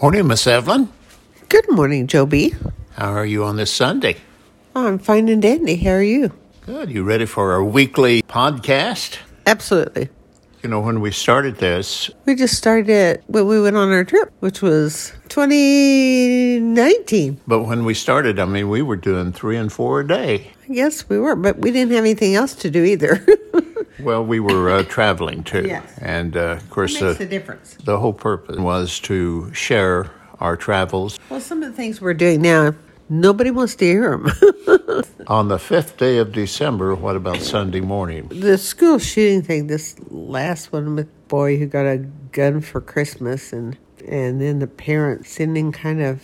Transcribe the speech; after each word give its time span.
Morning, 0.00 0.26
Miss 0.26 0.46
Evelyn. 0.46 0.88
Good 1.48 1.70
morning, 1.70 2.06
Joe 2.06 2.26
B. 2.26 2.54
How 2.92 3.12
are 3.12 3.26
you 3.26 3.44
on 3.44 3.56
this 3.56 3.72
Sunday? 3.72 4.16
Oh, 4.76 4.86
I'm 4.86 4.98
fine 4.98 5.28
and 5.28 5.40
dandy. 5.42 5.76
How 5.76 5.90
are 5.92 6.02
you? 6.02 6.32
Good. 6.66 6.90
You 6.90 7.02
ready 7.04 7.24
for 7.26 7.52
our 7.52 7.64
weekly 7.64 8.22
podcast? 8.22 9.18
Absolutely. 9.46 10.08
You 10.62 10.68
know, 10.70 10.80
when 10.80 11.00
we 11.00 11.10
started 11.12 11.56
this, 11.56 12.10
We 12.26 12.34
just 12.34 12.56
started 12.56 12.88
it 12.90 13.22
when 13.28 13.46
we 13.46 13.60
went 13.60 13.76
on 13.76 13.90
our 13.92 14.04
trip, 14.04 14.32
which 14.40 14.60
was 14.62 15.12
2019. 15.28 17.40
but 17.46 17.62
when 17.62 17.84
we 17.84 17.94
started, 17.94 18.38
I 18.40 18.44
mean, 18.44 18.68
we 18.68 18.82
were 18.82 18.96
doing 18.96 19.32
three 19.32 19.56
and 19.56 19.72
four 19.72 20.00
a 20.00 20.06
day. 20.06 20.50
Guess 20.72 21.08
we 21.08 21.18
were, 21.18 21.34
but 21.34 21.58
we 21.58 21.70
didn't 21.70 21.92
have 21.92 22.04
anything 22.04 22.34
else 22.34 22.54
to 22.56 22.70
do 22.70 22.84
either. 22.84 23.24
Well, 24.00 24.24
we 24.24 24.38
were 24.38 24.70
uh, 24.70 24.82
traveling 24.84 25.42
too. 25.42 25.66
Yes. 25.66 25.98
And 26.00 26.36
uh, 26.36 26.40
of 26.40 26.70
course, 26.70 27.00
a 27.00 27.26
difference. 27.26 27.76
the 27.84 27.98
whole 27.98 28.12
purpose 28.12 28.56
was 28.56 29.00
to 29.00 29.52
share 29.52 30.10
our 30.40 30.56
travels. 30.56 31.18
Well, 31.28 31.40
some 31.40 31.62
of 31.62 31.70
the 31.70 31.76
things 31.76 32.00
we're 32.00 32.14
doing 32.14 32.40
now, 32.40 32.74
nobody 33.08 33.50
wants 33.50 33.74
to 33.76 33.84
hear 33.84 34.10
them. 34.16 35.04
On 35.26 35.48
the 35.48 35.58
fifth 35.58 35.96
day 35.96 36.18
of 36.18 36.32
December, 36.32 36.94
what 36.94 37.16
about 37.16 37.40
Sunday 37.40 37.80
morning? 37.80 38.28
the 38.28 38.56
school 38.56 38.98
shooting 38.98 39.42
thing, 39.42 39.66
this 39.66 39.96
last 40.10 40.72
one 40.72 40.94
with 40.94 41.06
the 41.06 41.12
boy 41.28 41.58
who 41.58 41.66
got 41.66 41.84
a 41.84 41.98
gun 42.30 42.60
for 42.60 42.80
Christmas, 42.80 43.52
and 43.52 43.76
and 44.06 44.40
then 44.40 44.60
the 44.60 44.68
parents 44.68 45.30
sending 45.30 45.72
kind 45.72 46.00
of 46.00 46.22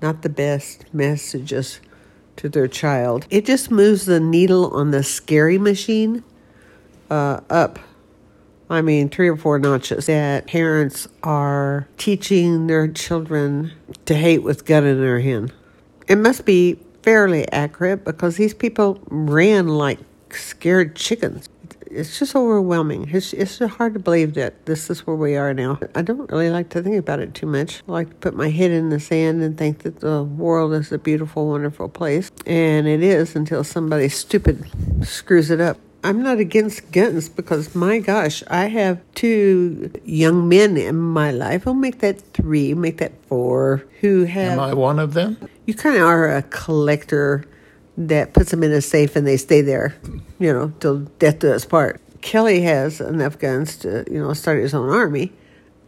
not 0.00 0.22
the 0.22 0.28
best 0.28 0.94
messages 0.94 1.80
to 2.36 2.48
their 2.48 2.68
child. 2.68 3.26
It 3.30 3.44
just 3.44 3.70
moves 3.70 4.06
the 4.06 4.20
needle 4.20 4.70
on 4.74 4.90
the 4.90 5.02
scary 5.02 5.58
machine 5.58 6.24
uh, 7.10 7.40
up. 7.50 7.78
I 8.70 8.80
mean, 8.80 9.08
three 9.08 9.28
or 9.28 9.36
four 9.36 9.58
notches. 9.58 10.06
That 10.06 10.46
parents 10.46 11.06
are 11.22 11.86
teaching 11.98 12.66
their 12.66 12.88
children 12.88 13.72
to 14.06 14.14
hate 14.14 14.42
with 14.42 14.64
gun 14.64 14.84
in 14.84 15.00
their 15.00 15.20
hand. 15.20 15.52
It 16.08 16.16
must 16.16 16.44
be 16.44 16.78
fairly 17.02 17.50
accurate 17.52 18.04
because 18.04 18.36
these 18.36 18.54
people 18.54 19.00
ran 19.08 19.68
like 19.68 19.98
scared 20.30 20.96
chickens. 20.96 21.48
It's 21.94 22.18
just 22.18 22.34
overwhelming. 22.34 23.08
It's, 23.12 23.32
it's 23.32 23.58
hard 23.58 23.94
to 23.94 24.00
believe 24.00 24.34
that 24.34 24.66
this 24.66 24.90
is 24.90 25.06
where 25.06 25.16
we 25.16 25.36
are 25.36 25.54
now. 25.54 25.78
I 25.94 26.02
don't 26.02 26.30
really 26.30 26.50
like 26.50 26.68
to 26.70 26.82
think 26.82 26.96
about 26.96 27.20
it 27.20 27.34
too 27.34 27.46
much. 27.46 27.82
I 27.88 27.92
like 27.92 28.10
to 28.10 28.16
put 28.16 28.34
my 28.34 28.48
head 28.50 28.70
in 28.70 28.88
the 28.90 28.98
sand 29.00 29.42
and 29.42 29.56
think 29.56 29.80
that 29.80 30.00
the 30.00 30.22
world 30.24 30.72
is 30.74 30.90
a 30.92 30.98
beautiful, 30.98 31.48
wonderful 31.48 31.88
place. 31.88 32.30
And 32.46 32.86
it 32.86 33.02
is 33.02 33.36
until 33.36 33.62
somebody 33.64 34.08
stupid 34.08 34.64
screws 35.06 35.50
it 35.50 35.60
up. 35.60 35.78
I'm 36.02 36.22
not 36.22 36.38
against 36.38 36.92
guns 36.92 37.30
because 37.30 37.74
my 37.74 37.98
gosh, 37.98 38.42
I 38.48 38.66
have 38.66 39.00
two 39.14 39.90
young 40.04 40.48
men 40.50 40.76
in 40.76 40.96
my 40.96 41.30
life. 41.30 41.66
I'll 41.66 41.72
make 41.72 42.00
that 42.00 42.20
three, 42.34 42.74
make 42.74 42.98
that 42.98 43.12
four, 43.24 43.86
who 44.00 44.24
have 44.24 44.52
Am 44.52 44.60
I 44.60 44.74
one 44.74 44.98
of 44.98 45.14
them? 45.14 45.38
you 45.64 45.72
kind 45.72 45.96
of 45.96 46.02
are 46.02 46.28
a 46.36 46.42
collector 46.42 47.46
that 47.96 48.34
puts 48.34 48.50
them 48.50 48.62
in 48.62 48.72
a 48.72 48.80
safe 48.80 49.16
and 49.16 49.26
they 49.26 49.36
stay 49.36 49.60
there, 49.60 49.94
you 50.38 50.52
know, 50.52 50.72
till 50.80 51.00
death 51.18 51.38
do 51.40 51.52
us 51.52 51.64
part. 51.64 52.00
Kelly 52.20 52.62
has 52.62 53.00
enough 53.00 53.38
guns 53.38 53.76
to, 53.78 54.04
you 54.10 54.18
know, 54.18 54.32
start 54.32 54.60
his 54.60 54.74
own 54.74 54.88
army, 54.88 55.32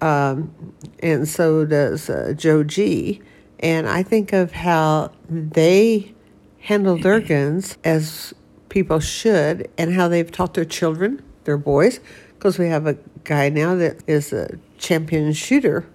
um, 0.01 0.75
and 1.01 1.27
so 1.27 1.65
does 1.65 2.11
uh, 2.11 2.35
Joe 2.37 2.63
G. 2.63 3.23
And 3.59 3.89
I 3.89 4.03
think 4.03 4.35
of 4.35 4.53
how 4.53 5.13
they 5.31 6.15
handle 6.61 6.99
their 6.99 7.21
guns 7.27 7.79
as 7.85 8.35
people 8.69 9.01
should, 9.01 9.71
and 9.79 9.95
how 9.95 10.09
they've 10.09 10.31
taught 10.31 10.55
their 10.55 10.67
children, 10.67 11.23
their 11.45 11.57
boys, 11.57 12.01
because 12.35 12.59
we 12.59 12.69
have 12.69 12.87
a 12.87 12.99
guy 13.25 13.49
now 13.49 13.75
that 13.75 14.03
is 14.07 14.33
a 14.33 14.59
champion 14.79 15.33
shooter 15.33 15.87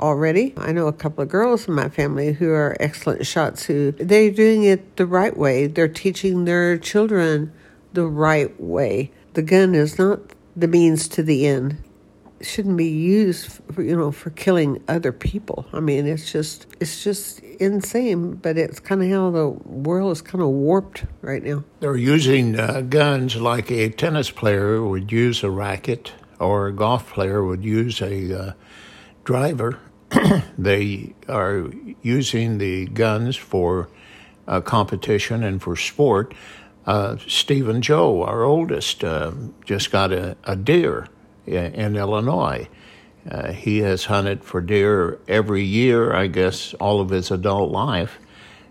already. 0.00 0.54
I 0.56 0.72
know 0.72 0.86
a 0.86 0.92
couple 0.92 1.22
of 1.22 1.28
girls 1.28 1.68
in 1.68 1.74
my 1.74 1.88
family 1.88 2.32
who 2.32 2.50
are 2.50 2.76
excellent 2.80 3.26
shots 3.26 3.64
who 3.64 3.92
they're 3.92 4.30
doing 4.30 4.64
it 4.64 4.96
the 4.96 5.06
right 5.06 5.36
way. 5.36 5.66
They're 5.66 5.88
teaching 5.88 6.44
their 6.44 6.78
children 6.78 7.52
the 7.92 8.06
right 8.06 8.58
way. 8.60 9.10
The 9.34 9.42
gun 9.42 9.74
is 9.74 9.98
not 9.98 10.20
the 10.56 10.68
means 10.68 11.08
to 11.08 11.22
the 11.22 11.46
end. 11.46 11.82
It 12.40 12.46
shouldn't 12.46 12.76
be 12.76 12.88
used 12.88 13.60
for, 13.72 13.82
you 13.82 13.96
know 13.96 14.12
for 14.12 14.30
killing 14.30 14.82
other 14.86 15.10
people. 15.10 15.66
I 15.72 15.80
mean, 15.80 16.06
it's 16.06 16.30
just 16.30 16.66
it's 16.80 17.02
just 17.02 17.40
insane, 17.40 18.34
but 18.34 18.56
it's 18.56 18.78
kind 18.78 19.02
of 19.02 19.10
how 19.10 19.30
the 19.30 19.48
world 19.48 20.12
is 20.12 20.22
kind 20.22 20.42
of 20.42 20.48
warped 20.50 21.04
right 21.20 21.42
now. 21.42 21.64
They're 21.80 21.96
using 21.96 22.58
uh, 22.58 22.82
guns 22.82 23.36
like 23.36 23.70
a 23.72 23.88
tennis 23.90 24.30
player 24.30 24.82
would 24.82 25.10
use 25.10 25.42
a 25.42 25.50
racket 25.50 26.12
or 26.38 26.68
a 26.68 26.72
golf 26.72 27.12
player 27.12 27.44
would 27.44 27.64
use 27.64 28.00
a 28.00 28.40
uh, 28.40 28.52
driver. 29.24 29.80
they 30.58 31.14
are 31.28 31.70
using 32.02 32.58
the 32.58 32.86
guns 32.86 33.36
for 33.36 33.88
uh, 34.46 34.60
competition 34.60 35.42
and 35.44 35.62
for 35.62 35.76
sport. 35.76 36.34
Uh, 36.86 37.16
Stephen 37.26 37.82
Joe, 37.82 38.22
our 38.22 38.44
oldest, 38.44 39.04
uh, 39.04 39.32
just 39.64 39.90
got 39.90 40.12
a, 40.12 40.36
a 40.44 40.56
deer 40.56 41.06
in, 41.46 41.74
in 41.74 41.96
Illinois. 41.96 42.68
Uh, 43.30 43.52
he 43.52 43.78
has 43.78 44.06
hunted 44.06 44.42
for 44.42 44.60
deer 44.62 45.18
every 45.28 45.62
year, 45.62 46.14
I 46.14 46.28
guess, 46.28 46.72
all 46.74 47.00
of 47.00 47.10
his 47.10 47.30
adult 47.30 47.70
life. 47.70 48.18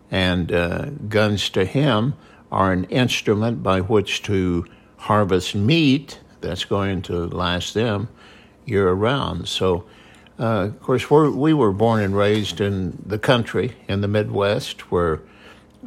And 0.09 0.51
uh, 0.51 0.85
guns 1.09 1.49
to 1.51 1.65
him 1.65 2.15
are 2.51 2.71
an 2.71 2.85
instrument 2.85 3.61
by 3.61 3.81
which 3.81 4.23
to 4.23 4.65
harvest 4.97 5.53
meat 5.53 6.19
that's 6.41 6.65
going 6.65 7.01
to 7.03 7.27
last 7.27 7.73
them 7.73 8.09
year 8.65 8.91
round. 8.91 9.47
So, 9.47 9.85
uh, 10.39 10.43
of 10.43 10.81
course, 10.81 11.09
we're, 11.09 11.29
we 11.29 11.53
were 11.53 11.71
born 11.71 12.01
and 12.01 12.15
raised 12.15 12.61
in 12.61 13.01
the 13.05 13.17
country, 13.17 13.75
in 13.87 14.01
the 14.01 14.07
Midwest, 14.07 14.91
where 14.91 15.21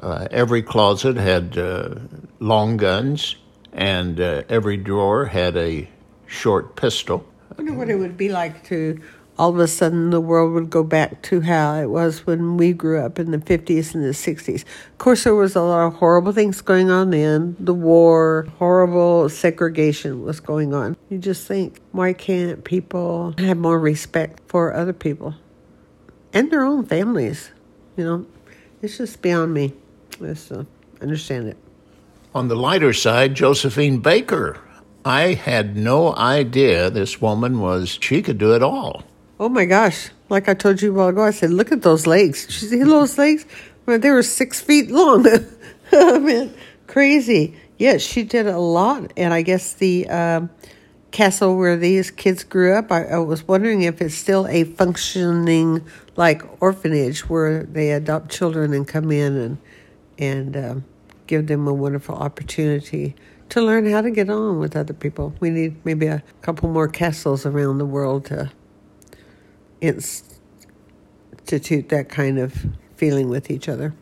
uh, 0.00 0.27
every 0.31 0.62
closet 0.62 1.16
had 1.16 1.56
uh, 1.56 1.94
long 2.41 2.77
guns 2.77 3.37
and 3.72 4.21
uh, 4.21 4.43
every 4.49 4.77
drawer 4.77 5.27
had 5.27 5.56
a 5.56 5.89
short 6.27 6.77
pistol. 6.77 7.27
I 7.53 7.62
wonder 7.62 7.75
what 7.75 7.89
it 7.91 7.97
would 7.97 8.16
be 8.16 8.28
like 8.28 8.65
to 8.65 9.00
all 9.41 9.49
of 9.49 9.59
a 9.59 9.67
sudden 9.67 10.11
the 10.11 10.21
world 10.21 10.53
would 10.53 10.69
go 10.69 10.84
back 10.84 11.23
to 11.23 11.41
how 11.41 11.75
it 11.77 11.87
was 11.87 12.27
when 12.27 12.59
we 12.59 12.75
grew 12.75 13.01
up 13.01 13.19
in 13.19 13.31
the 13.31 13.39
50s 13.39 13.95
and 13.95 14.05
the 14.05 14.11
60s. 14.11 14.65
Of 14.65 14.99
course, 14.99 15.25
there 15.25 15.34
was 15.34 15.56
a 15.56 15.62
lot 15.62 15.87
of 15.87 15.95
horrible 15.95 16.33
things 16.33 16.61
going 16.61 16.91
on 16.91 17.09
then. 17.09 17.56
The 17.59 17.73
war, 17.73 18.47
horrible 18.59 19.31
segregation 19.31 20.25
was 20.25 20.41
going 20.41 20.75
on. 20.75 20.95
You 21.09 21.17
just 21.17 21.49
think, 21.49 21.81
why 21.93 22.12
can't 22.12 22.65
people 22.65 23.34
have 23.39 23.56
more 23.56 23.81
respect 23.81 24.43
for 24.47 24.75
other 24.75 24.93
people 24.93 25.34
and 26.34 26.51
their 26.51 26.67
own 26.67 26.84
families? 26.84 27.51
You 27.97 28.05
know, 28.05 28.27
it's 28.83 28.99
just 28.99 29.22
beyond 29.22 29.55
me. 29.55 29.72
It's, 30.21 30.53
uh, 30.53 30.65
understand 31.01 31.49
it. 31.49 31.57
On 32.34 32.49
the 32.49 32.57
lighter 32.57 32.93
side, 32.93 33.37
Josephine 33.37 34.01
Baker. 34.01 34.59
I 35.03 35.33
had 35.33 35.78
no 35.78 36.15
idea 36.15 36.91
this 36.91 37.22
woman 37.22 37.59
was, 37.59 37.99
she 38.03 38.21
could 38.21 38.37
do 38.37 38.55
it 38.55 38.62
all. 38.62 39.03
Oh 39.41 39.49
my 39.49 39.65
gosh. 39.65 40.11
Like 40.28 40.51
I 40.51 40.55
told 40.55 40.83
you 40.83 40.91
a 40.91 40.93
while 40.93 41.09
ago, 41.09 41.23
I 41.23 41.31
said, 41.31 41.49
look 41.49 41.73
at 41.73 41.81
those 41.81 42.06
legs. 42.06 42.45
You 42.45 42.69
see 42.69 42.83
those 42.83 43.17
legs? 43.17 43.47
Well, 43.87 43.99
they 43.99 44.11
were 44.11 44.23
six 44.23 44.61
feet 44.61 44.91
long. 44.91 45.27
I 45.93 46.19
mean, 46.19 46.53
crazy. 46.87 47.56
Yes, 47.78 48.03
she 48.03 48.23
did 48.23 48.47
a 48.47 48.59
lot. 48.59 49.15
And 49.17 49.33
I 49.33 49.41
guess 49.41 49.73
the 49.73 50.06
um, 50.11 50.51
castle 51.11 51.56
where 51.56 51.78
these 51.78 52.11
kids 52.11 52.45
grew 52.45 52.75
up, 52.75 52.93
I, 52.93 53.05
I 53.05 53.19
was 53.21 53.49
wondering 53.49 53.81
if 53.81 54.03
it's 54.03 54.15
still 54.15 54.47
a 54.47 54.65
functioning 54.65 55.87
like 56.17 56.43
orphanage 56.61 57.27
where 57.31 57.62
they 57.62 57.93
adopt 57.93 58.31
children 58.31 58.75
and 58.75 58.87
come 58.87 59.11
in 59.11 59.37
and, 59.39 59.59
and 60.19 60.57
um, 60.59 60.84
give 61.27 61.47
them 61.47 61.67
a 61.67 61.72
wonderful 61.72 62.15
opportunity 62.15 63.15
to 63.49 63.62
learn 63.62 63.91
how 63.91 64.03
to 64.03 64.11
get 64.11 64.28
on 64.28 64.59
with 64.59 64.77
other 64.77 64.93
people. 64.93 65.33
We 65.41 65.49
need 65.49 65.83
maybe 65.87 66.09
a 66.09 66.22
couple 66.43 66.69
more 66.69 66.89
castles 66.89 67.47
around 67.47 67.78
the 67.78 67.87
world 67.87 68.27
to 68.27 68.51
institute 69.81 70.29
that 71.89 72.09
kind 72.09 72.39
of 72.39 72.66
feeling 72.97 73.28
with 73.28 73.51
each 73.51 73.69
other. 73.69 73.95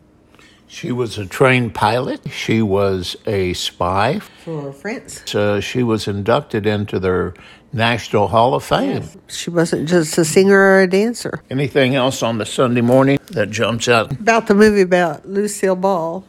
She 0.67 0.91
was 0.91 1.17
a 1.17 1.25
trained 1.25 1.73
pilot. 1.73 2.21
She 2.29 2.61
was 2.61 3.17
a 3.25 3.53
spy. 3.53 4.19
For 4.19 4.71
France. 4.71 5.33
Uh, 5.33 5.59
she 5.59 5.81
was 5.81 6.07
inducted 6.07 6.67
into 6.67 6.99
their 6.99 7.33
National 7.73 8.27
Hall 8.27 8.53
of 8.53 8.63
Fame. 8.63 9.03
She 9.27 9.49
wasn't 9.49 9.89
just 9.89 10.17
a 10.17 10.25
singer 10.25 10.59
or 10.59 10.81
a 10.81 10.87
dancer. 10.87 11.41
Anything 11.49 11.95
else 11.95 12.21
on 12.21 12.37
the 12.37 12.45
Sunday 12.45 12.81
morning 12.81 13.17
that 13.31 13.49
jumps 13.49 13.87
out? 13.87 14.11
About 14.11 14.45
the 14.45 14.53
movie 14.53 14.81
about 14.81 15.27
Lucille 15.27 15.75
Ball 15.75 16.23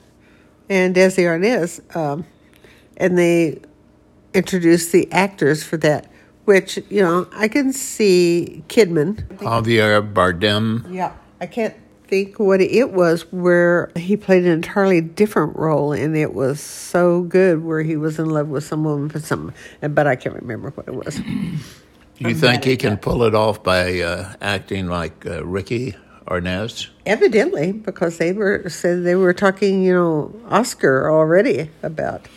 and 0.70 0.94
Desi 0.94 1.24
Arnaz, 1.24 1.94
um, 1.94 2.24
and 2.96 3.18
they 3.18 3.60
introduced 4.32 4.92
the 4.92 5.10
actors 5.12 5.62
for 5.62 5.76
that, 5.78 6.09
which, 6.50 6.80
you 6.88 7.00
know, 7.00 7.28
I 7.32 7.46
can 7.46 7.72
see 7.72 8.64
Kidman. 8.66 9.22
Javier 9.36 10.02
Bardem. 10.12 10.84
Yeah. 10.92 11.12
I 11.40 11.46
can't 11.46 11.76
think 12.08 12.40
what 12.40 12.60
it 12.60 12.90
was 12.90 13.22
where 13.30 13.92
he 13.94 14.16
played 14.16 14.44
an 14.44 14.50
entirely 14.50 15.00
different 15.00 15.56
role 15.56 15.92
and 15.92 16.16
it 16.16 16.34
was 16.34 16.58
so 16.60 17.22
good 17.22 17.62
where 17.62 17.82
he 17.82 17.96
was 17.96 18.18
in 18.18 18.26
love 18.26 18.48
with 18.48 18.64
some 18.64 18.82
woman 18.82 19.08
for 19.08 19.20
something 19.20 19.54
but 19.94 20.08
i 20.08 20.16
can't 20.16 20.34
remember 20.34 20.70
what 20.70 20.88
it 20.88 20.94
was 20.94 21.20
you 22.18 22.34
think 22.34 22.64
he 22.64 22.76
can 22.76 22.96
pull 22.96 23.22
it 23.22 23.32
off 23.32 23.62
by 23.62 24.00
uh, 24.00 24.34
acting 24.40 24.88
like 24.88 25.24
uh, 25.24 25.46
Ricky 25.46 25.94
Arnaz? 26.26 26.88
Evidently, 27.06 27.70
because 27.72 28.18
they 28.18 28.32
were 28.32 28.68
said 28.68 29.04
they 29.04 29.14
were 29.14 29.32
talking, 29.32 29.82
you 29.82 29.94
know, 29.94 30.34
Oscar 30.50 31.10
already 31.10 31.70
about 31.82 32.28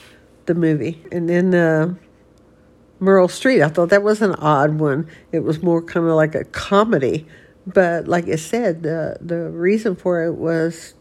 the 0.46 0.56
movie, 0.56 1.04
and 1.12 1.28
then 1.28 1.54
uh, 1.54 1.94
Meryl 3.04 3.28
Streep. 3.28 3.64
I 3.64 3.70
thought 3.70 3.90
that 3.90 4.04
was 4.04 4.22
an 4.22 4.36
odd 4.36 4.80
one. 4.80 5.08
It 5.32 5.40
was 5.40 5.62
more 5.62 5.82
kind 5.82 6.08
of 6.08 6.14
like 6.14 6.36
a 6.36 6.46
comedy, 6.46 7.28
but 7.68 8.08
like 8.08 8.28
I 8.30 8.36
said, 8.36 8.84
the 8.84 9.18
the 9.20 9.50
reason 9.50 9.96
for 9.96 10.24
it 10.24 10.34
was 10.34 10.94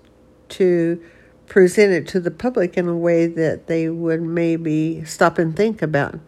to 0.51 1.03
present 1.47 1.93
it 1.93 2.09
to 2.09 2.21
the 2.21 2.31
public 2.31 2.77
in 2.77 2.89
a 2.89 2.97
way 2.97 3.27
that 3.27 3.67
they 3.67 3.89
would 3.89 4.23
maybe 4.23 5.05
stop 5.05 5.39
and 5.39 5.57
think 5.57 5.83
about 5.83 6.19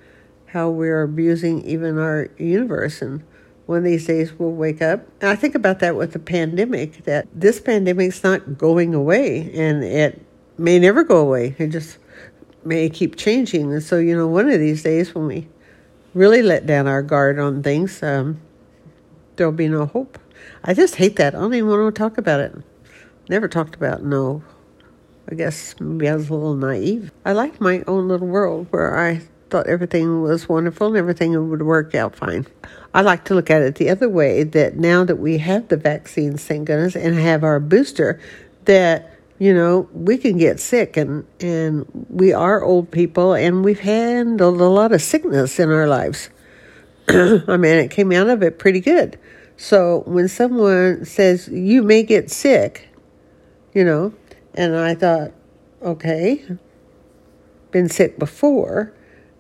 how 0.47 0.69
we're 0.69 1.03
abusing 1.03 1.63
even 1.63 1.99
our 1.99 2.29
universe. 2.39 3.03
And 3.03 3.25
one 3.67 3.79
of 3.79 3.85
these 3.85 4.07
days 4.07 4.39
we'll 4.39 4.53
wake 4.53 4.83
up. 4.83 5.07
And 5.21 5.31
I 5.31 5.37
think 5.37 5.55
about 5.55 5.81
that 5.81 5.97
with 5.97 6.13
the 6.13 6.19
pandemic, 6.19 7.05
that 7.05 7.27
this 7.35 7.59
pandemic's 7.59 8.23
not 8.23 8.59
going 8.59 8.95
away 8.95 9.51
and 9.55 9.83
it 9.83 10.25
may 10.59 10.79
never 10.79 11.03
go 11.03 11.17
away. 11.17 11.57
It 11.59 11.69
just 11.69 11.99
may 12.65 12.89
keep 12.89 13.17
changing. 13.17 13.73
And 13.73 13.83
so, 13.83 13.99
you 13.99 14.17
know, 14.17 14.29
one 14.29 14.51
of 14.51 14.61
these 14.61 14.83
days 14.83 15.15
when 15.15 15.27
we 15.27 15.49
really 16.15 16.43
let 16.43 16.67
down 16.67 16.87
our 16.87 17.03
guard 17.03 17.39
on 17.39 17.63
things, 17.63 18.03
um, 18.03 18.41
there'll 19.37 19.53
be 19.53 19.69
no 19.69 19.87
hope. 19.87 20.19
I 20.63 20.73
just 20.75 20.97
hate 20.97 21.17
that. 21.17 21.35
I 21.35 21.39
don't 21.39 21.55
even 21.55 21.69
want 21.69 21.95
to 21.95 21.99
talk 21.99 22.17
about 22.17 22.41
it. 22.41 22.55
Never 23.29 23.49
talked 23.49 23.75
about 23.75 24.03
no. 24.03 24.43
I 25.31 25.35
guess 25.35 25.75
maybe 25.81 26.09
I 26.09 26.17
was 26.17 26.29
a 26.29 26.35
little 26.35 26.55
naive. 26.55 27.11
I 27.25 27.33
liked 27.33 27.61
my 27.61 27.83
own 27.87 28.09
little 28.09 28.27
world 28.27 28.67
where 28.71 28.99
I 28.99 29.23
thought 29.51 29.67
everything 29.67 30.23
was 30.23 30.49
wonderful 30.49 30.89
and 30.89 30.97
everything 30.97 31.49
would 31.51 31.63
work 31.63 31.95
out 31.95 32.15
fine. 32.15 32.47
I 32.93 33.01
like 33.01 33.25
to 33.27 33.35
look 33.35 33.51
at 33.51 33.63
it 33.63 33.77
the 33.77 33.89
other 33.89 34.09
way 34.09 34.43
that 34.43 34.77
now 34.77 35.05
that 35.05 35.17
we 35.17 35.39
have 35.39 35.69
the 35.69 35.77
vaccines, 35.77 36.45
thank 36.45 36.67
goodness, 36.67 36.95
and 36.95 37.15
have 37.15 37.43
our 37.43 37.59
booster, 37.59 38.21
that 38.67 39.14
you 39.39 39.53
know 39.53 39.89
we 39.93 40.17
can 40.17 40.39
get 40.39 40.61
sick 40.61 40.97
and 40.97 41.27
and 41.41 41.87
we 42.09 42.33
are 42.33 42.63
old 42.63 42.91
people 42.91 43.35
and 43.35 43.65
we've 43.65 43.81
handled 43.81 44.61
a 44.61 44.69
lot 44.69 44.93
of 44.93 45.03
sickness 45.03 45.59
in 45.59 45.71
our 45.71 45.87
lives. 45.87 46.31
I 47.09 47.57
mean, 47.57 47.77
it 47.77 47.91
came 47.91 48.13
out 48.13 48.29
of 48.29 48.43
it 48.43 48.59
pretty 48.59 48.81
good. 48.81 49.19
So 49.57 50.03
when 50.07 50.29
someone 50.29 51.05
says 51.05 51.49
you 51.49 51.83
may 51.83 52.03
get 52.03 52.31
sick, 52.31 52.89
you 53.73 53.85
know, 53.85 54.15
and 54.55 54.77
I 54.77 54.95
thought, 54.95 55.33
okay, 55.83 56.45
been 57.71 57.89
sick 57.89 58.19
before 58.19 58.95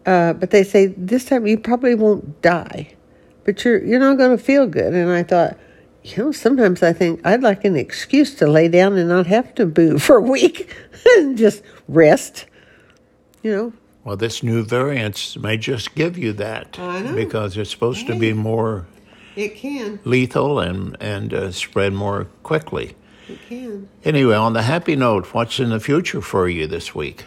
uh, 0.06 0.34
but 0.34 0.50
they 0.50 0.64
say 0.64 0.86
this 0.86 1.24
time 1.24 1.46
you 1.46 1.58
probably 1.58 1.94
won't 1.94 2.42
die, 2.42 2.94
but 3.44 3.64
you're 3.64 3.82
you're 3.82 4.00
not 4.00 4.18
going 4.18 4.36
to 4.36 4.42
feel 4.42 4.66
good. 4.66 4.92
And 4.92 5.10
I 5.10 5.22
thought, 5.22 5.58
you 6.04 6.22
know, 6.22 6.32
sometimes 6.32 6.82
I 6.82 6.92
think 6.92 7.20
I'd 7.24 7.42
like 7.42 7.64
an 7.64 7.76
excuse 7.76 8.34
to 8.36 8.46
lay 8.46 8.68
down 8.68 8.98
and 8.98 9.08
not 9.08 9.26
have 9.26 9.54
to 9.54 9.66
move 9.66 10.02
for 10.06 10.16
a 10.16 10.22
week 10.22 10.72
and 11.16 11.36
just 11.36 11.62
rest. 11.88 12.46
You 13.42 13.50
know. 13.50 13.72
Well, 14.04 14.16
this 14.16 14.42
new 14.42 14.62
variant 14.62 15.36
may 15.40 15.56
just 15.56 15.94
give 15.94 16.18
you 16.18 16.34
that 16.34 16.72
because 17.14 17.56
it's 17.56 17.70
supposed 17.70 18.06
hey, 18.06 18.12
to 18.12 18.18
be 18.18 18.32
more. 18.34 18.86
It 19.34 19.56
can 19.56 19.98
lethal 20.04 20.60
and 20.60 20.96
and 21.00 21.32
uh, 21.32 21.50
spread 21.52 21.94
more 21.94 22.26
quickly. 22.42 22.94
It 23.28 23.38
can. 23.48 23.88
Anyway, 24.04 24.34
on 24.34 24.52
the 24.52 24.62
happy 24.62 24.94
note, 24.94 25.32
what's 25.32 25.58
in 25.58 25.70
the 25.70 25.80
future 25.80 26.20
for 26.20 26.48
you 26.50 26.66
this 26.66 26.94
week? 26.94 27.24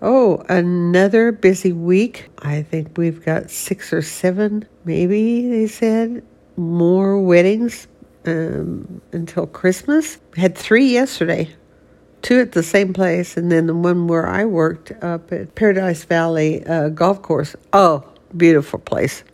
Oh, 0.00 0.42
another 0.48 1.30
busy 1.30 1.72
week. 1.72 2.30
I 2.38 2.62
think 2.62 2.96
we've 2.96 3.22
got 3.22 3.50
six 3.50 3.92
or 3.92 4.00
seven, 4.00 4.66
maybe 4.84 5.48
they 5.48 5.66
said, 5.66 6.24
more 6.56 7.20
weddings 7.20 7.86
um, 8.26 9.00
until 9.12 9.46
Christmas. 9.46 10.18
Had 10.36 10.56
three 10.56 10.86
yesterday, 10.86 11.50
two 12.22 12.40
at 12.40 12.52
the 12.52 12.62
same 12.62 12.92
place, 12.92 13.36
and 13.36 13.50
then 13.50 13.66
the 13.66 13.74
one 13.74 14.06
where 14.06 14.26
I 14.26 14.44
worked 14.44 14.92
up 15.02 15.32
at 15.32 15.54
Paradise 15.54 16.04
Valley 16.04 16.64
uh, 16.66 16.88
Golf 16.88 17.22
Course. 17.22 17.56
Oh, 17.72 18.04
beautiful 18.36 18.78
place. 18.78 19.24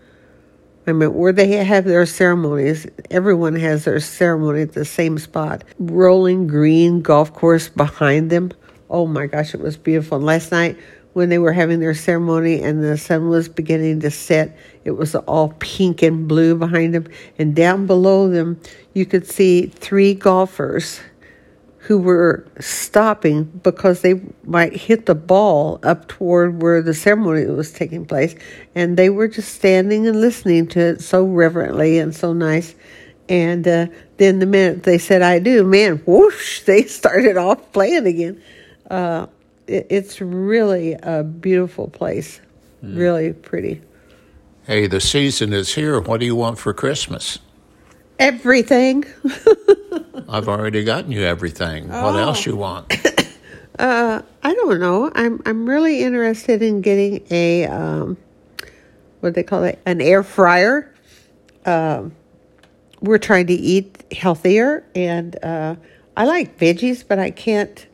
I 0.87 0.93
mean, 0.93 1.15
where 1.15 1.33
they 1.33 1.65
have 1.65 1.85
their 1.85 2.05
ceremonies, 2.05 2.87
everyone 3.11 3.57
has 3.57 3.85
their 3.85 4.01
ceremony 4.01 4.63
at 4.63 4.73
the 4.73 4.85
same 4.85 5.19
spot. 5.19 5.65
Rolling 5.79 6.47
green 6.47 7.01
golf 7.01 7.33
course 7.33 7.71
behind 7.71 8.29
them 8.29 8.53
oh 8.95 9.07
my 9.07 9.27
gosh, 9.27 9.55
it 9.55 9.61
was 9.61 9.77
beautiful. 9.77 10.19
And 10.19 10.27
last 10.27 10.53
night, 10.53 10.79
when 11.15 11.29
they 11.29 11.39
were 11.39 11.53
having 11.53 11.81
their 11.81 11.95
ceremony 11.95 12.61
and 12.61 12.83
the 12.85 12.99
sun 12.99 13.29
was 13.29 13.49
beginning 13.49 14.01
to 14.01 14.11
set, 14.11 14.57
it 14.85 14.91
was 14.91 15.15
all 15.15 15.55
pink 15.61 16.03
and 16.03 16.29
blue 16.29 16.55
behind 16.55 16.95
them. 16.95 17.07
And 17.39 17.55
down 17.55 17.87
below 17.87 18.29
them, 18.29 18.61
you 18.93 19.07
could 19.07 19.27
see 19.27 19.67
three 19.67 20.15
golfers 20.15 21.01
who 21.79 21.99
were 21.99 22.47
stopping 22.59 23.45
because 23.63 24.01
they 24.01 24.21
might 24.45 24.75
hit 24.75 25.07
the 25.07 25.15
ball 25.15 25.79
up 25.83 26.09
toward 26.09 26.63
where 26.63 26.83
the 26.83 26.95
ceremony 26.95 27.45
was 27.47 27.73
taking 27.73 28.07
place. 28.07 28.35
And 28.75 28.97
they 28.97 29.11
were 29.11 29.29
just 29.29 29.55
standing 29.55 30.07
and 30.07 30.21
listening 30.21 30.67
to 30.69 30.81
it 30.81 31.01
so 31.01 31.25
reverently 31.25 31.99
and 31.99 32.15
so 32.15 32.33
nice. 32.33 32.75
And 33.29 33.69
uh, 33.69 33.87
then 34.17 34.39
the 34.39 34.47
minute 34.47 34.83
they 34.83 34.99
said, 34.99 35.23
I 35.23 35.39
do, 35.39 35.63
man, 35.63 35.99
whoosh, 36.07 36.63
they 36.63 36.83
started 36.87 37.37
off 37.37 37.73
playing 37.73 38.07
again. 38.07 38.43
Uh, 38.91 39.27
it, 39.67 39.87
it's 39.91 40.21
really 40.21 40.95
a 41.03 41.23
beautiful 41.23 41.89
place. 41.89 42.41
Mm. 42.83 42.99
Really 42.99 43.33
pretty. 43.33 43.83
Hey, 44.67 44.87
the 44.87 45.01
season 45.01 45.53
is 45.53 45.75
here. 45.75 46.01
What 46.01 46.21
do 46.21 46.27
you 46.27 46.37
want 46.37 46.59
for 46.59 46.73
Christmas? 46.73 47.39
Everything. 48.19 49.05
I've 50.29 50.49
already 50.49 50.85
gotten 50.85 51.13
you 51.13 51.23
everything. 51.23 51.91
Oh. 51.91 52.05
What 52.05 52.19
else 52.19 52.47
you 52.47 52.57
want? 52.57 52.93
uh, 53.79 54.23
I 54.43 54.55
don't 54.55 54.81
know. 54.81 55.11
I'm 55.15 55.43
I'm 55.45 55.69
really 55.69 56.03
interested 56.03 56.63
in 56.63 56.81
getting 56.81 57.27
a 57.31 57.67
um, 57.67 58.17
what 59.21 59.31
do 59.31 59.35
they 59.35 59.43
call 59.43 59.65
it? 59.65 59.81
An 59.85 60.01
air 60.01 60.23
fryer. 60.23 60.95
Um, 61.67 62.15
we're 63.01 63.19
trying 63.19 63.47
to 63.49 63.55
eat 63.55 64.03
healthier, 64.13 64.85
and 64.95 65.37
uh, 65.43 65.77
I 66.17 66.25
like 66.25 66.59
veggies, 66.59 67.05
but 67.07 67.19
I 67.19 67.31
can't 67.31 67.87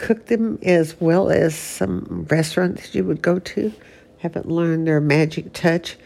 cook 0.00 0.26
them 0.26 0.58
as 0.62 0.98
well 0.98 1.30
as 1.30 1.54
some 1.54 2.26
restaurants 2.30 2.94
you 2.94 3.04
would 3.04 3.20
go 3.20 3.38
to. 3.38 3.72
Haven't 4.18 4.48
learned 4.48 4.86
their 4.86 5.00
magic 5.00 5.52
touch. 5.52 5.96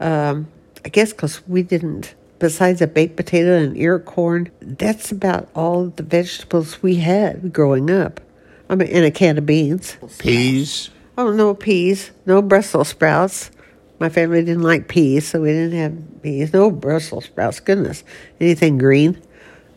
Um, 0.00 0.48
I 0.84 0.88
guess 0.88 1.12
because 1.12 1.46
we 1.46 1.62
didn't, 1.62 2.14
besides 2.38 2.80
a 2.80 2.86
baked 2.86 3.16
potato 3.16 3.56
and 3.56 3.76
ear 3.76 3.98
corn, 3.98 4.50
that's 4.60 5.12
about 5.12 5.48
all 5.54 5.86
the 5.86 6.02
vegetables 6.02 6.82
we 6.82 6.96
had 6.96 7.52
growing 7.52 7.90
up. 7.90 8.20
I 8.68 8.76
mean, 8.76 8.88
in 8.88 9.04
a 9.04 9.10
can 9.10 9.36
of 9.36 9.44
beans. 9.44 9.98
Peas? 10.18 10.88
Oh, 11.18 11.30
no 11.30 11.54
peas. 11.54 12.12
No 12.24 12.40
Brussels 12.40 12.88
sprouts. 12.88 13.50
My 13.98 14.08
family 14.08 14.42
didn't 14.42 14.62
like 14.62 14.88
peas, 14.88 15.28
so 15.28 15.42
we 15.42 15.50
didn't 15.50 15.78
have 15.78 16.22
peas. 16.22 16.52
No 16.52 16.70
Brussels 16.70 17.26
sprouts. 17.26 17.60
Goodness. 17.60 18.04
Anything 18.40 18.78
green? 18.78 19.20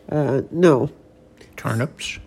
Uh, 0.08 0.42
no. 0.50 0.90
Turnips? 1.56 2.18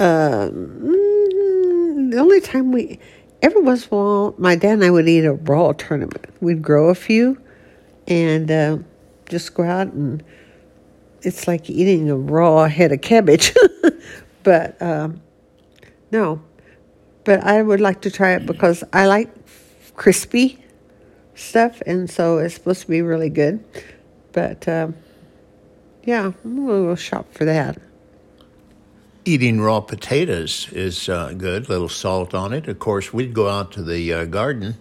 Um, 0.00 2.10
the 2.10 2.16
only 2.16 2.40
time 2.40 2.72
we, 2.72 2.98
every 3.42 3.60
once 3.60 3.86
in 3.86 3.92
a 3.92 3.96
while, 3.96 4.34
my 4.38 4.56
dad 4.56 4.72
and 4.72 4.84
I 4.84 4.90
would 4.90 5.06
eat 5.06 5.26
a 5.26 5.34
raw 5.34 5.72
turnip. 5.72 6.34
We'd 6.40 6.62
grow 6.62 6.88
a 6.88 6.94
few 6.94 7.38
and 8.08 8.50
uh, 8.50 8.78
just 9.28 9.52
go 9.52 9.62
out 9.62 9.88
and 9.88 10.24
it's 11.20 11.46
like 11.46 11.68
eating 11.68 12.08
a 12.08 12.16
raw 12.16 12.66
head 12.66 12.92
of 12.92 13.02
cabbage. 13.02 13.54
but 14.42 14.80
um, 14.80 15.20
no, 16.10 16.40
but 17.24 17.44
I 17.44 17.60
would 17.60 17.80
like 17.80 18.00
to 18.02 18.10
try 18.10 18.32
it 18.32 18.46
because 18.46 18.82
I 18.94 19.06
like 19.06 19.28
crispy 19.96 20.64
stuff, 21.34 21.82
and 21.84 22.08
so 22.08 22.38
it's 22.38 22.54
supposed 22.54 22.80
to 22.82 22.88
be 22.88 23.02
really 23.02 23.28
good. 23.28 23.62
But 24.32 24.66
um, 24.66 24.94
yeah, 26.04 26.32
we'll 26.42 26.96
shop 26.96 27.34
for 27.34 27.44
that 27.44 27.76
eating 29.30 29.60
raw 29.60 29.80
potatoes 29.80 30.68
is 30.72 31.08
uh, 31.08 31.32
good. 31.36 31.66
A 31.66 31.68
little 31.68 31.88
salt 31.88 32.34
on 32.34 32.52
it. 32.52 32.66
Of 32.66 32.80
course, 32.80 33.12
we'd 33.12 33.32
go 33.32 33.48
out 33.48 33.70
to 33.72 33.82
the 33.82 34.12
uh, 34.12 34.24
garden 34.24 34.74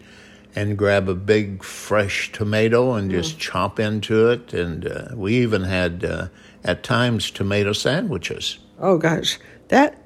and 0.55 0.75
grab 0.75 1.07
a 1.07 1.13
big 1.13 1.63
fresh 1.63 2.31
tomato 2.31 2.93
and 2.93 3.11
just 3.11 3.35
mm. 3.35 3.39
chop 3.39 3.79
into 3.79 4.29
it. 4.29 4.51
And 4.51 4.87
uh, 4.87 5.09
we 5.13 5.35
even 5.35 5.63
had 5.63 6.03
uh, 6.03 6.27
at 6.63 6.81
times 6.81 7.29
tomato 7.29 7.73
sandwiches. 7.73 8.57
Oh 8.79 8.97
gosh, 8.97 9.37
that 9.67 10.01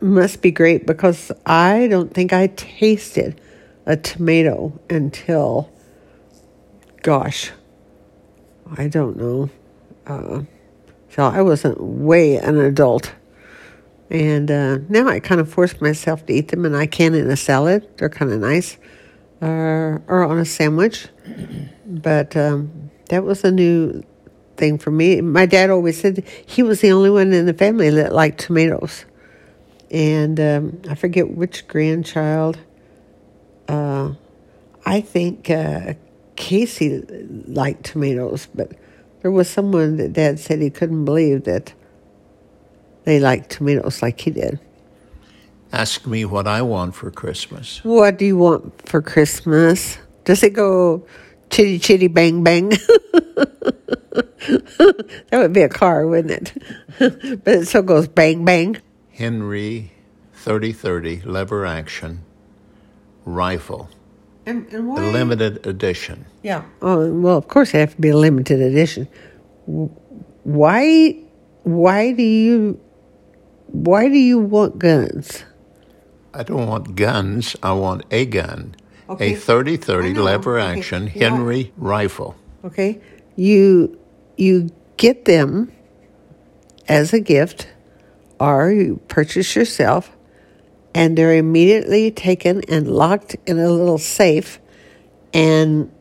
must 0.00 0.42
be 0.42 0.52
great 0.52 0.86
because 0.86 1.32
I 1.44 1.88
don't 1.88 2.14
think 2.14 2.32
I 2.32 2.46
tasted 2.46 3.40
a 3.84 3.96
tomato 3.96 4.78
until, 4.88 5.72
gosh, 7.02 7.50
I 8.76 8.86
don't 8.86 9.16
know. 9.16 9.50
Uh, 10.06 10.42
so 11.10 11.24
I 11.24 11.42
wasn't 11.42 11.80
way 11.80 12.36
an 12.36 12.58
adult. 12.58 13.12
And 14.10 14.50
uh, 14.50 14.78
now 14.88 15.08
I 15.08 15.20
kind 15.20 15.40
of 15.40 15.50
force 15.52 15.80
myself 15.80 16.26
to 16.26 16.32
eat 16.32 16.48
them, 16.48 16.64
and 16.64 16.76
I 16.76 16.86
can 16.86 17.14
in 17.14 17.30
a 17.30 17.36
salad. 17.36 17.88
They're 17.98 18.08
kind 18.08 18.32
of 18.32 18.40
nice. 18.40 18.78
uh, 19.42 19.98
or 20.08 20.24
on 20.24 20.38
a 20.38 20.44
sandwich. 20.44 21.08
But 21.84 22.36
um, 22.36 22.90
that 23.08 23.24
was 23.24 23.44
a 23.44 23.50
new 23.50 24.02
thing 24.56 24.78
for 24.78 24.90
me. 24.90 25.20
My 25.20 25.46
dad 25.46 25.70
always 25.70 26.00
said 26.00 26.24
he 26.46 26.62
was 26.62 26.80
the 26.80 26.92
only 26.92 27.10
one 27.10 27.32
in 27.32 27.46
the 27.46 27.54
family 27.54 27.90
that 27.90 28.12
liked 28.12 28.40
tomatoes. 28.40 29.04
And 29.90 30.40
um, 30.40 30.82
I 30.88 30.94
forget 30.94 31.30
which 31.30 31.68
grandchild. 31.68 32.58
Uh, 33.68 34.14
I 34.84 35.00
think 35.00 35.50
uh, 35.50 35.94
Casey 36.36 37.02
liked 37.46 37.84
tomatoes, 37.84 38.48
but 38.54 38.72
there 39.22 39.30
was 39.30 39.48
someone 39.48 39.96
that 39.96 40.12
dad 40.12 40.38
said 40.38 40.60
he 40.60 40.70
couldn't 40.70 41.04
believe 41.04 41.44
that 41.44 41.72
they 43.06 43.20
like 43.20 43.48
tomatoes 43.48 44.02
like 44.02 44.20
he 44.20 44.32
did. 44.32 44.60
Ask 45.72 46.06
me 46.06 46.24
what 46.24 46.46
I 46.46 46.60
want 46.62 46.94
for 46.94 47.10
Christmas. 47.10 47.82
What 47.84 48.18
do 48.18 48.26
you 48.26 48.36
want 48.36 48.86
for 48.88 49.00
Christmas? 49.00 49.96
Does 50.24 50.42
it 50.42 50.52
go 50.52 51.06
chitty 51.48 51.78
chitty 51.78 52.08
bang 52.08 52.42
bang? 52.42 52.68
that 54.50 55.30
would 55.32 55.52
be 55.52 55.62
a 55.62 55.68
car, 55.68 56.06
wouldn't 56.06 56.32
it? 56.32 56.52
but 57.44 57.54
it 57.54 57.66
still 57.66 57.82
goes 57.82 58.08
bang 58.08 58.44
bang. 58.44 58.76
Henry 59.12 59.92
3030 60.34 61.22
lever 61.22 61.64
action 61.64 62.24
rifle. 63.24 63.88
And, 64.46 64.66
and 64.72 64.88
why? 64.88 65.04
A 65.04 65.10
limited 65.10 65.64
edition. 65.64 66.26
Yeah. 66.42 66.64
Oh 66.82 67.08
well, 67.12 67.38
of 67.38 67.46
course 67.46 67.72
it 67.72 67.78
have 67.78 67.94
to 67.94 68.00
be 68.00 68.08
a 68.08 68.16
limited 68.16 68.60
edition. 68.60 69.06
Why? 70.42 71.22
Why 71.62 72.12
do 72.12 72.22
you? 72.22 72.80
Why 73.68 74.08
do 74.08 74.18
you 74.18 74.38
want 74.38 74.78
guns? 74.78 75.44
I 76.32 76.42
don't 76.42 76.66
want 76.66 76.96
guns. 76.96 77.56
I 77.62 77.72
want 77.72 78.04
a 78.10 78.26
gun, 78.26 78.76
okay. 79.08 79.34
a 79.34 79.36
30-30 79.36 80.16
lever 80.16 80.58
okay. 80.58 80.78
action 80.78 81.06
Henry 81.06 81.58
yeah. 81.58 81.70
rifle. 81.76 82.36
Okay, 82.64 83.00
you 83.36 83.98
you 84.36 84.70
get 84.96 85.24
them 85.24 85.72
as 86.88 87.12
a 87.12 87.20
gift, 87.20 87.68
or 88.38 88.70
you 88.70 89.00
purchase 89.08 89.56
yourself 89.56 90.16
and 90.96 91.18
they're 91.18 91.36
immediately 91.36 92.10
taken 92.10 92.62
and 92.70 92.88
locked 92.88 93.36
in 93.44 93.58
a 93.58 93.68
little 93.68 93.98
safe. 93.98 94.58
And 95.34 95.92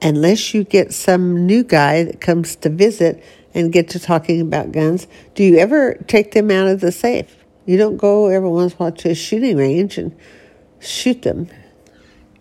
unless 0.00 0.54
you 0.54 0.64
get 0.64 0.94
some 0.94 1.44
new 1.44 1.62
guy 1.62 2.04
that 2.04 2.22
comes 2.22 2.56
to 2.56 2.70
visit 2.70 3.22
and 3.54 3.72
get 3.72 3.88
to 3.90 3.98
talking 3.98 4.40
about 4.40 4.72
guns, 4.72 5.06
do 5.34 5.44
you 5.44 5.58
ever 5.58 5.94
take 6.06 6.32
them 6.32 6.50
out 6.50 6.68
of 6.68 6.80
the 6.80 6.92
safe? 6.92 7.36
You 7.66 7.76
don't 7.76 7.96
go 7.96 8.28
every 8.28 8.48
once 8.48 8.72
in 8.72 8.76
a 8.76 8.78
while 8.78 8.92
to 8.92 9.10
a 9.10 9.14
shooting 9.14 9.56
range 9.56 9.98
and 9.98 10.16
shoot 10.80 11.22
them. 11.22 11.48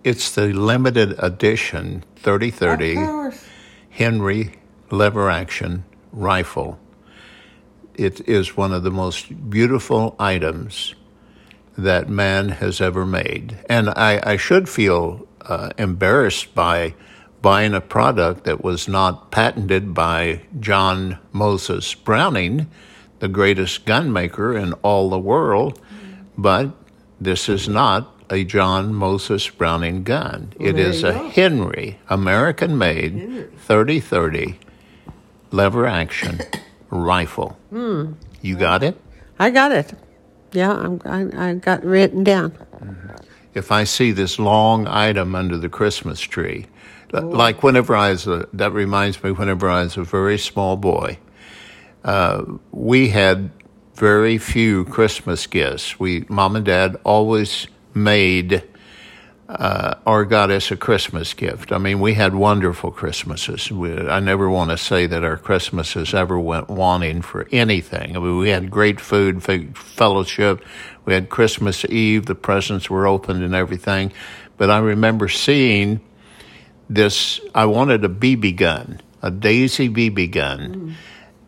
It's 0.03 0.33
the 0.33 0.47
limited 0.53 1.15
edition 1.19 2.03
3030 2.17 3.37
Henry 3.91 4.55
lever 4.89 5.29
action 5.29 5.83
rifle. 6.11 6.79
It 7.93 8.27
is 8.27 8.57
one 8.57 8.73
of 8.73 8.83
the 8.83 8.91
most 8.91 9.49
beautiful 9.49 10.15
items 10.17 10.95
that 11.77 12.09
man 12.09 12.49
has 12.49 12.81
ever 12.81 13.05
made. 13.05 13.57
And 13.69 13.89
I, 13.89 14.19
I 14.23 14.37
should 14.37 14.67
feel 14.67 15.27
uh, 15.41 15.71
embarrassed 15.77 16.55
by 16.55 16.95
buying 17.41 17.73
a 17.73 17.81
product 17.81 18.43
that 18.43 18.63
was 18.63 18.87
not 18.87 19.31
patented 19.31 19.93
by 19.93 20.41
John 20.59 21.17
Moses 21.31 21.93
Browning, 21.95 22.69
the 23.19 23.27
greatest 23.27 23.85
gunmaker 23.85 24.61
in 24.61 24.73
all 24.83 25.09
the 25.09 25.19
world. 25.19 25.79
But 26.37 26.71
this 27.19 27.49
is 27.49 27.67
not 27.67 28.15
a 28.29 28.43
John 28.43 28.93
Moses 28.93 29.49
Browning 29.49 30.03
gun. 30.03 30.53
Well, 30.57 30.69
it 30.69 30.79
is 30.79 31.03
a 31.03 31.11
go. 31.11 31.29
Henry, 31.29 31.99
American 32.09 32.77
made, 32.77 33.49
3030 33.65 34.57
lever 35.51 35.85
action 35.85 36.39
rifle. 36.89 37.57
Mm. 37.71 38.15
You 38.41 38.55
got 38.55 38.83
it? 38.83 38.99
I 39.37 39.49
got 39.49 39.71
it. 39.71 39.93
Yeah, 40.53 40.73
I'm, 40.73 41.01
I, 41.05 41.49
I 41.49 41.53
got 41.55 41.83
written 41.83 42.23
down. 42.23 42.57
If 43.53 43.71
I 43.71 43.83
see 43.83 44.11
this 44.11 44.39
long 44.39 44.87
item 44.87 45.35
under 45.35 45.57
the 45.57 45.69
Christmas 45.69 46.19
tree, 46.19 46.67
like 47.13 47.63
whenever 47.63 47.95
I 47.95 48.11
was 48.11 48.27
a, 48.27 48.47
that 48.53 48.71
reminds 48.73 49.21
me 49.23 49.31
whenever 49.31 49.69
I 49.69 49.83
was 49.83 49.97
a 49.97 50.03
very 50.03 50.37
small 50.37 50.77
boy, 50.77 51.17
uh, 52.03 52.43
we 52.71 53.09
had 53.09 53.51
very 53.95 54.37
few 54.37 54.85
Christmas 54.85 55.45
gifts. 55.47 55.99
We, 55.99 56.25
mom 56.29 56.55
and 56.55 56.65
dad, 56.65 56.97
always 57.03 57.67
made 57.93 58.63
uh, 59.51 59.95
or 60.05 60.23
got 60.23 60.49
us 60.49 60.71
a 60.71 60.77
Christmas 60.77 61.33
gift. 61.33 61.73
I 61.73 61.77
mean, 61.77 61.99
we 61.99 62.13
had 62.13 62.33
wonderful 62.33 62.89
Christmases. 62.89 63.69
We, 63.69 63.97
I 63.97 64.21
never 64.21 64.49
want 64.49 64.71
to 64.71 64.77
say 64.77 65.07
that 65.07 65.25
our 65.25 65.35
Christmases 65.35 66.13
ever 66.13 66.39
went 66.39 66.69
wanting 66.69 67.21
for 67.21 67.47
anything. 67.51 68.15
I 68.15 68.19
mean, 68.19 68.37
we 68.37 68.49
had 68.49 68.71
great 68.71 69.01
food, 69.01 69.43
fellowship. 69.75 70.63
We 71.03 71.13
had 71.13 71.29
Christmas 71.29 71.83
Eve. 71.85 72.27
The 72.27 72.35
presents 72.35 72.89
were 72.89 73.05
opened 73.05 73.43
and 73.43 73.53
everything. 73.53 74.13
But 74.55 74.69
I 74.69 74.79
remember 74.79 75.27
seeing 75.27 75.99
this. 76.93 77.39
I 77.55 77.65
wanted 77.65 78.03
a 78.05 78.09
BB 78.09 78.55
gun, 78.57 79.01
a 79.21 79.31
Daisy 79.31 79.89
BB 79.89 80.31
gun. 80.31 80.59
Mm. 80.59 80.93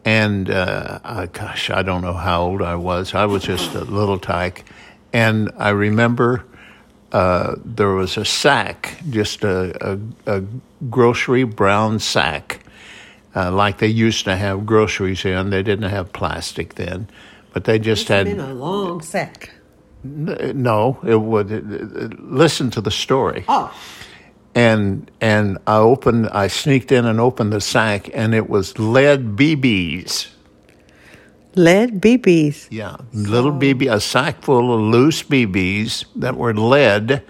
And 0.05 0.49
uh, 0.49 0.99
I, 1.03 1.27
gosh, 1.27 1.69
I 1.69 1.81
don't 1.81 2.01
know 2.01 2.13
how 2.13 2.43
old 2.43 2.61
I 2.61 2.75
was. 2.75 3.13
I 3.13 3.25
was 3.25 3.43
just 3.43 3.73
a 3.73 3.85
little 3.85 4.19
tyke. 4.19 4.65
And 5.13 5.51
I 5.57 5.69
remember 5.69 6.43
uh, 7.13 7.55
there 7.63 7.89
was 7.89 8.17
a 8.17 8.25
sack, 8.25 8.97
just 9.09 9.43
a, 9.43 9.93
a, 9.93 9.99
a 10.25 10.43
grocery 10.89 11.43
brown 11.43 11.99
sack, 11.99 12.59
uh, 13.35 13.51
like 13.51 13.77
they 13.77 13.87
used 13.87 14.25
to 14.25 14.35
have 14.35 14.65
groceries 14.65 15.23
in. 15.23 15.51
They 15.51 15.63
didn't 15.63 15.89
have 15.89 16.11
plastic 16.11 16.75
then, 16.75 17.07
but 17.53 17.63
they 17.63 17.79
just 17.79 18.03
it's 18.03 18.09
had 18.09 18.25
been 18.25 18.39
a 18.39 18.53
long 18.53 19.01
sack. 19.01 19.51
no, 20.03 20.99
it 21.03 21.21
would. 21.21 21.51
It, 21.51 21.63
it, 21.71 22.19
listen 22.19 22.71
to 22.71 22.81
the 22.81 22.91
story. 22.91 23.45
Oh. 23.47 23.73
And 24.55 25.09
and 25.19 25.57
I 25.65 25.77
opened. 25.77 26.29
I 26.29 26.47
sneaked 26.47 26.91
in 26.91 27.05
and 27.05 27.19
opened 27.19 27.53
the 27.53 27.61
sack, 27.61 28.09
and 28.13 28.35
it 28.35 28.49
was 28.49 28.77
lead 28.77 29.35
BBs. 29.35 30.29
Lead 31.55 32.01
BBs. 32.01 32.67
Yeah, 32.71 32.97
little 33.13 33.51
BB, 33.51 33.91
a 33.91 33.99
sack 33.99 34.41
full 34.41 34.73
of 34.73 34.79
loose 34.79 35.23
BBs 35.23 36.05
that 36.15 36.35
were 36.35 36.53
lead, 36.53 37.23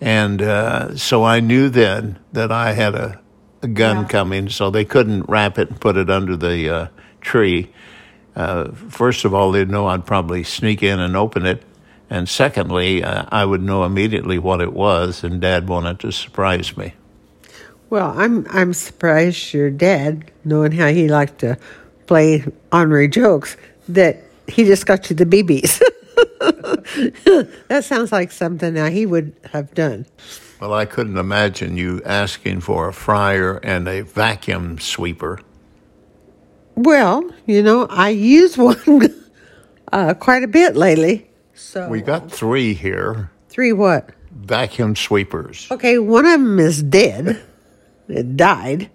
and 0.00 0.42
uh, 0.42 0.96
so 0.96 1.24
I 1.24 1.40
knew 1.40 1.68
then 1.68 2.18
that 2.32 2.52
I 2.52 2.72
had 2.72 2.94
a, 2.94 3.20
a 3.62 3.68
gun 3.68 4.02
yeah. 4.02 4.08
coming. 4.08 4.48
So 4.48 4.70
they 4.70 4.84
couldn't 4.84 5.22
wrap 5.28 5.58
it 5.58 5.70
and 5.70 5.80
put 5.80 5.96
it 5.96 6.10
under 6.10 6.36
the 6.36 6.68
uh, 6.68 6.88
tree. 7.20 7.70
Uh, 8.36 8.72
first 8.72 9.24
of 9.24 9.32
all, 9.32 9.52
they'd 9.52 9.70
know 9.70 9.86
I'd 9.86 10.04
probably 10.04 10.42
sneak 10.42 10.82
in 10.82 11.00
and 11.00 11.16
open 11.16 11.46
it, 11.46 11.62
and 12.10 12.28
secondly, 12.28 13.02
uh, 13.02 13.24
I 13.28 13.44
would 13.44 13.62
know 13.62 13.84
immediately 13.84 14.38
what 14.38 14.60
it 14.60 14.72
was, 14.72 15.24
and 15.24 15.40
Dad 15.40 15.68
wanted 15.68 16.00
to 16.00 16.12
surprise 16.12 16.76
me. 16.76 16.94
Well, 17.90 18.14
I'm 18.16 18.46
I'm 18.50 18.72
surprised 18.72 19.54
your 19.54 19.70
dad, 19.70 20.30
knowing 20.44 20.72
how 20.72 20.88
he 20.88 21.08
liked 21.08 21.38
to 21.40 21.58
play 22.06 22.44
honorary 22.72 23.08
jokes 23.08 23.56
that 23.88 24.22
he 24.48 24.64
just 24.64 24.86
got 24.86 25.08
you 25.10 25.16
the 25.16 25.26
BBs. 25.26 25.78
that 27.68 27.84
sounds 27.84 28.12
like 28.12 28.32
something 28.32 28.74
that 28.74 28.92
he 28.92 29.06
would 29.06 29.34
have 29.52 29.72
done. 29.74 30.06
Well, 30.60 30.72
I 30.72 30.86
couldn't 30.86 31.18
imagine 31.18 31.76
you 31.76 32.00
asking 32.04 32.60
for 32.60 32.88
a 32.88 32.92
fryer 32.92 33.58
and 33.58 33.88
a 33.88 34.02
vacuum 34.02 34.78
sweeper. 34.78 35.40
Well, 36.74 37.30
you 37.46 37.62
know, 37.62 37.86
I 37.86 38.10
use 38.10 38.56
one 38.58 39.14
uh, 39.92 40.14
quite 40.14 40.42
a 40.42 40.48
bit 40.48 40.76
lately. 40.76 41.28
So 41.54 41.88
we 41.88 42.00
got 42.00 42.30
three 42.30 42.74
here. 42.74 43.30
Three 43.48 43.72
what? 43.72 44.10
Vacuum 44.30 44.96
sweepers. 44.96 45.68
Okay, 45.70 45.98
one 45.98 46.26
of 46.26 46.32
them 46.32 46.58
is 46.58 46.82
dead. 46.82 47.42
it 48.08 48.36
died 48.36 48.90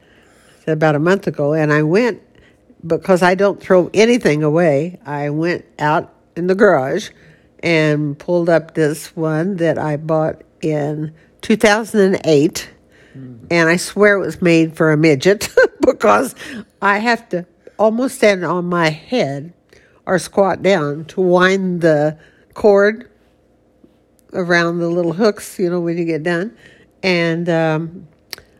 about 0.67 0.95
a 0.95 0.99
month 0.99 1.25
ago, 1.27 1.53
and 1.53 1.73
I 1.73 1.83
went 1.83 2.21
because 2.85 3.21
I 3.21 3.35
don't 3.35 3.59
throw 3.59 3.89
anything 3.93 4.43
away, 4.43 4.99
I 5.05 5.29
went 5.29 5.65
out 5.77 6.13
in 6.35 6.47
the 6.47 6.55
garage 6.55 7.09
and 7.61 8.17
pulled 8.17 8.49
up 8.49 8.73
this 8.73 9.15
one 9.15 9.57
that 9.57 9.77
I 9.77 9.97
bought 9.97 10.41
in 10.61 11.13
2008. 11.41 12.69
Mm. 13.17 13.47
And 13.51 13.69
I 13.69 13.75
swear 13.77 14.15
it 14.15 14.25
was 14.25 14.41
made 14.41 14.77
for 14.77 14.91
a 14.91 14.97
midget 14.97 15.49
because 15.85 16.35
I 16.81 16.99
have 16.99 17.27
to 17.29 17.45
almost 17.77 18.15
stand 18.15 18.45
on 18.45 18.65
my 18.65 18.89
head 18.89 19.53
or 20.05 20.19
squat 20.19 20.61
down 20.61 21.05
to 21.05 21.21
wind 21.21 21.81
the 21.81 22.17
cord 22.53 23.09
around 24.33 24.79
the 24.79 24.87
little 24.87 25.13
hooks, 25.13 25.59
you 25.59 25.69
know, 25.69 25.79
when 25.79 25.97
you 25.97 26.05
get 26.05 26.23
done. 26.23 26.55
And 27.01 27.49
um, 27.49 28.07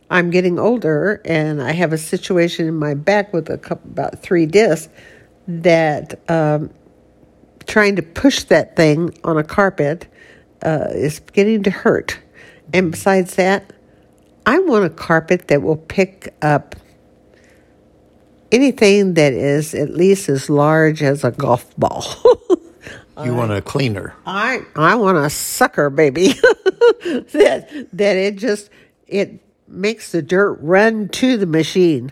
I'm 0.10 0.30
getting 0.30 0.58
older 0.58 1.22
and 1.26 1.62
I 1.62 1.74
have 1.74 1.94
a 1.94 1.98
situation 1.98 2.68
in 2.68 2.76
my 2.76 2.94
back 2.94 3.34
with 3.34 3.50
a 3.50 3.58
couple, 3.58 3.92
about 3.92 4.20
three 4.20 4.46
discs 4.46 4.92
that 5.48 6.20
um, 6.30 6.72
trying 7.68 7.96
to 7.96 8.02
push 8.02 8.44
that 8.46 8.76
thing 8.76 9.16
on 9.24 9.38
a 9.38 9.44
carpet 9.44 10.08
uh, 10.64 10.88
is 10.92 11.20
getting 11.20 11.64
to 11.64 11.72
hurt. 11.72 12.20
And 12.74 12.92
besides 12.92 13.36
that, 13.36 13.74
I 14.46 14.60
want 14.60 14.86
a 14.86 14.90
carpet 14.90 15.48
that 15.50 15.62
will 15.62 15.78
pick 15.78 16.34
up 16.42 16.76
anything 18.52 19.14
that 19.14 19.34
is 19.34 19.76
at 19.76 19.92
least 19.92 20.30
as 20.30 20.50
large 20.50 21.04
as 21.04 21.24
a 21.24 21.32
golf 21.32 21.76
ball. 21.78 22.04
You 23.26 23.36
want 23.36 23.52
a 23.52 23.62
cleaner. 23.62 24.16
I 24.26 24.66
I 24.76 24.96
want 24.96 25.18
a 25.18 25.30
sucker 25.30 25.90
baby 25.90 26.28
that 27.04 27.88
that 27.94 28.18
it 28.18 28.38
just 28.38 28.70
it 29.08 29.42
makes 29.68 30.12
the 30.12 30.22
dirt 30.22 30.60
run 30.62 31.10
to 31.10 31.38
the 31.38 31.46
machine. 31.46 32.12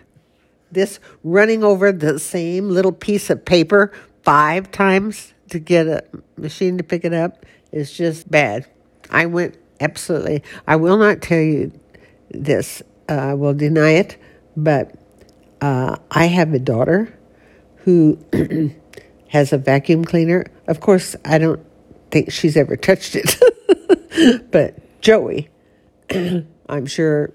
This 0.70 1.00
running 1.24 1.64
over 1.64 1.92
the 1.92 2.18
same 2.18 2.68
little 2.68 2.92
piece 2.92 3.30
of 3.30 3.44
paper 3.44 3.92
five 4.22 4.70
times 4.70 5.32
to 5.50 5.58
get 5.58 5.86
a 5.86 6.04
machine 6.36 6.76
to 6.78 6.84
pick 6.84 7.04
it 7.04 7.14
up 7.14 7.46
is 7.72 7.92
just 7.92 8.30
bad. 8.30 8.66
I 9.10 9.26
went 9.26 9.56
absolutely. 9.80 10.42
I 10.66 10.76
will 10.76 10.98
not 10.98 11.22
tell 11.22 11.40
you 11.40 11.72
this. 12.30 12.82
Uh, 13.08 13.14
I 13.14 13.34
will 13.34 13.54
deny 13.54 13.92
it, 13.92 14.18
but 14.56 14.94
uh, 15.60 15.96
I 16.10 16.26
have 16.26 16.52
a 16.52 16.58
daughter 16.58 17.18
who 17.76 18.18
has 19.28 19.52
a 19.52 19.58
vacuum 19.58 20.04
cleaner. 20.04 20.44
Of 20.68 20.80
course, 20.80 21.16
I 21.24 21.38
don't 21.38 21.64
think 22.10 22.30
she's 22.30 22.56
ever 22.56 22.76
touched 22.76 23.16
it, 23.16 24.50
but 24.52 25.00
Joey, 25.00 25.48
I'm 26.68 26.86
sure, 26.86 27.32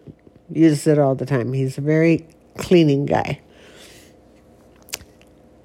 uses 0.52 0.88
it 0.88 1.00
all 1.00 1.16
the 1.16 1.26
time. 1.26 1.52
He's 1.52 1.78
a 1.78 1.82
very 1.82 2.28
cleaning 2.58 3.06
guy. 3.06 3.42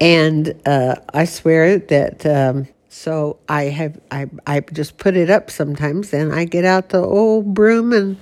And 0.01 0.59
uh, 0.65 0.95
I 1.13 1.25
swear 1.25 1.77
that 1.77 2.25
um, 2.25 2.67
so 2.89 3.37
I 3.47 3.63
have 3.63 3.99
I 4.09 4.27
I 4.47 4.61
just 4.61 4.97
put 4.97 5.15
it 5.15 5.29
up 5.29 5.51
sometimes, 5.51 6.13
and 6.13 6.33
I 6.33 6.45
get 6.45 6.65
out 6.65 6.89
the 6.89 7.01
old 7.01 7.53
broom 7.53 7.93
and 7.93 8.17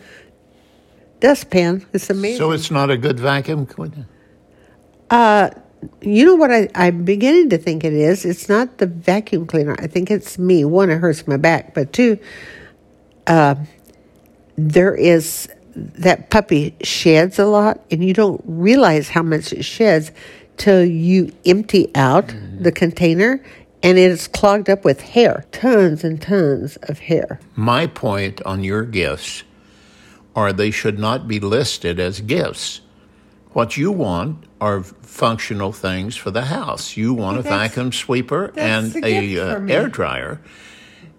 dustpan. 1.19 1.85
It's 1.93 2.09
amazing. 2.09 2.37
So 2.37 2.51
it's 2.51 2.69
not 2.69 2.89
a 2.89 2.97
good 2.97 3.19
vacuum 3.19 3.65
cleaner. 3.65 4.07
Uh, 5.09 5.51
you 6.01 6.25
know 6.25 6.35
what 6.35 6.51
I, 6.51 6.69
I'm 6.75 7.03
beginning 7.03 7.49
to 7.49 7.57
think 7.57 7.83
it 7.83 7.93
is? 7.93 8.25
It's 8.25 8.49
not 8.49 8.77
the 8.77 8.87
vacuum 8.87 9.45
cleaner. 9.45 9.75
I 9.79 9.87
think 9.87 10.09
it's 10.09 10.37
me. 10.37 10.65
One, 10.65 10.89
it 10.89 10.99
hurts 10.99 11.27
my 11.27 11.37
back, 11.37 11.73
but 11.73 11.93
two, 11.93 12.19
uh, 13.27 13.55
there 14.55 14.95
is 14.95 15.49
that 15.75 16.29
puppy 16.29 16.75
sheds 16.81 17.37
a 17.37 17.45
lot, 17.45 17.79
and 17.91 18.03
you 18.03 18.13
don't 18.13 18.41
realize 18.45 19.09
how 19.09 19.21
much 19.21 19.53
it 19.53 19.63
sheds 19.63 20.11
till 20.57 20.83
you 20.83 21.31
empty 21.45 21.91
out 21.95 22.27
mm-hmm. 22.27 22.63
the 22.63 22.71
container 22.71 23.43
and 23.83 23.97
it 23.97 24.11
is 24.11 24.27
clogged 24.27 24.69
up 24.69 24.83
with 24.83 25.01
hair, 25.01 25.45
tons 25.51 26.03
and 26.03 26.21
tons 26.21 26.77
of 26.83 26.99
hair. 26.99 27.39
My 27.55 27.87
point 27.87 28.41
on 28.41 28.63
your 28.63 28.83
gifts 28.83 29.43
are 30.35 30.51
they 30.51 30.71
should 30.71 30.99
not 30.99 31.27
be 31.27 31.39
listed 31.39 31.99
as 31.99 32.21
gifts. 32.21 32.81
What 33.57 33.75
you 33.75 33.91
want 33.91 34.45
are 34.61 34.83
functional 34.83 35.71
things 35.71 36.15
for 36.15 36.29
the 36.29 36.43
house. 36.43 36.95
You 36.95 37.15
want 37.15 37.39
a 37.39 37.41
vacuum 37.41 37.91
sweeper 37.91 38.53
and 38.55 38.95
a 39.03 39.39
uh, 39.39 39.65
air 39.65 39.87
dryer. 39.87 40.39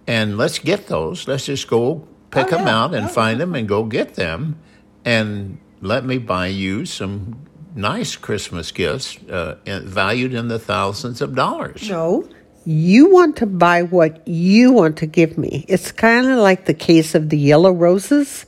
And 0.07 0.38
let's 0.38 0.61
get 0.61 0.87
those. 0.87 1.26
Let's 1.26 1.47
just 1.47 1.66
go 1.66 2.07
pick 2.30 2.47
oh, 2.47 2.50
them 2.50 2.68
yeah. 2.68 2.78
out 2.78 2.95
and 2.95 3.07
oh, 3.07 3.09
find 3.09 3.40
yeah. 3.40 3.45
them 3.45 3.57
and 3.57 3.66
go 3.66 3.83
get 3.83 4.14
them. 4.14 4.57
And 5.04 5.59
let 5.80 6.04
me 6.04 6.18
buy 6.18 6.47
you 6.47 6.87
some 6.87 7.45
nice 7.75 8.14
Christmas 8.14 8.71
gifts 8.71 9.18
uh, 9.25 9.57
valued 9.66 10.33
in 10.33 10.47
the 10.47 10.61
thousands 10.61 11.21
of 11.21 11.35
dollars. 11.35 11.90
No, 11.90 12.28
you 12.64 13.11
want 13.11 13.35
to 13.38 13.47
buy 13.47 13.83
what 13.83 14.23
you 14.28 14.71
want 14.71 14.99
to 14.99 15.07
give 15.07 15.38
me. 15.38 15.64
It's 15.66 15.90
kind 15.90 16.28
of 16.28 16.38
like 16.38 16.66
the 16.66 16.75
case 16.75 17.16
of 17.16 17.30
the 17.30 17.38
yellow 17.38 17.73
roses 17.73 18.47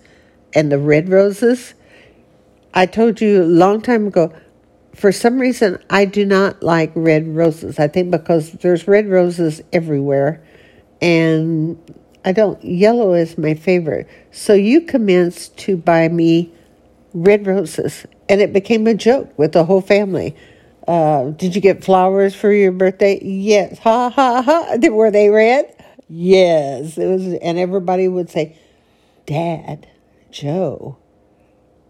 and 0.54 0.70
the 0.70 0.78
red 0.78 1.08
roses. 1.08 1.74
I 2.72 2.86
told 2.86 3.20
you 3.20 3.42
a 3.42 3.44
long 3.44 3.80
time 3.80 4.06
ago, 4.06 4.32
for 4.94 5.12
some 5.12 5.38
reason, 5.38 5.78
I 5.88 6.04
do 6.04 6.24
not 6.24 6.62
like 6.62 6.92
red 6.94 7.26
roses. 7.34 7.78
I 7.78 7.88
think 7.88 8.10
because 8.10 8.52
there's 8.52 8.86
red 8.86 9.08
roses 9.08 9.62
everywhere, 9.72 10.42
and 11.00 11.78
I 12.24 12.32
don't. 12.32 12.62
Yellow 12.64 13.14
is 13.14 13.38
my 13.38 13.54
favorite. 13.54 14.08
So 14.30 14.54
you 14.54 14.82
commenced 14.82 15.56
to 15.58 15.76
buy 15.76 16.08
me 16.08 16.52
red 17.14 17.46
roses, 17.46 18.06
and 18.28 18.40
it 18.40 18.52
became 18.52 18.86
a 18.86 18.94
joke 18.94 19.36
with 19.38 19.52
the 19.52 19.64
whole 19.64 19.80
family. 19.80 20.36
Uh, 20.86 21.30
did 21.30 21.54
you 21.54 21.60
get 21.60 21.84
flowers 21.84 22.34
for 22.34 22.52
your 22.52 22.72
birthday? 22.72 23.20
Yes. 23.22 23.78
Ha 23.78 24.10
ha 24.10 24.42
ha. 24.42 24.76
Were 24.90 25.10
they 25.10 25.28
red? 25.28 25.74
Yes. 26.08 26.98
It 26.98 27.06
was, 27.06 27.26
and 27.26 27.58
everybody 27.58 28.08
would 28.08 28.28
say, 28.28 28.56
"Dad, 29.26 29.86
Joe, 30.30 30.98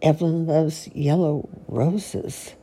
Evelyn 0.02 0.46
loves 0.46 0.88
yellow 0.94 1.48
roses." 1.68 2.54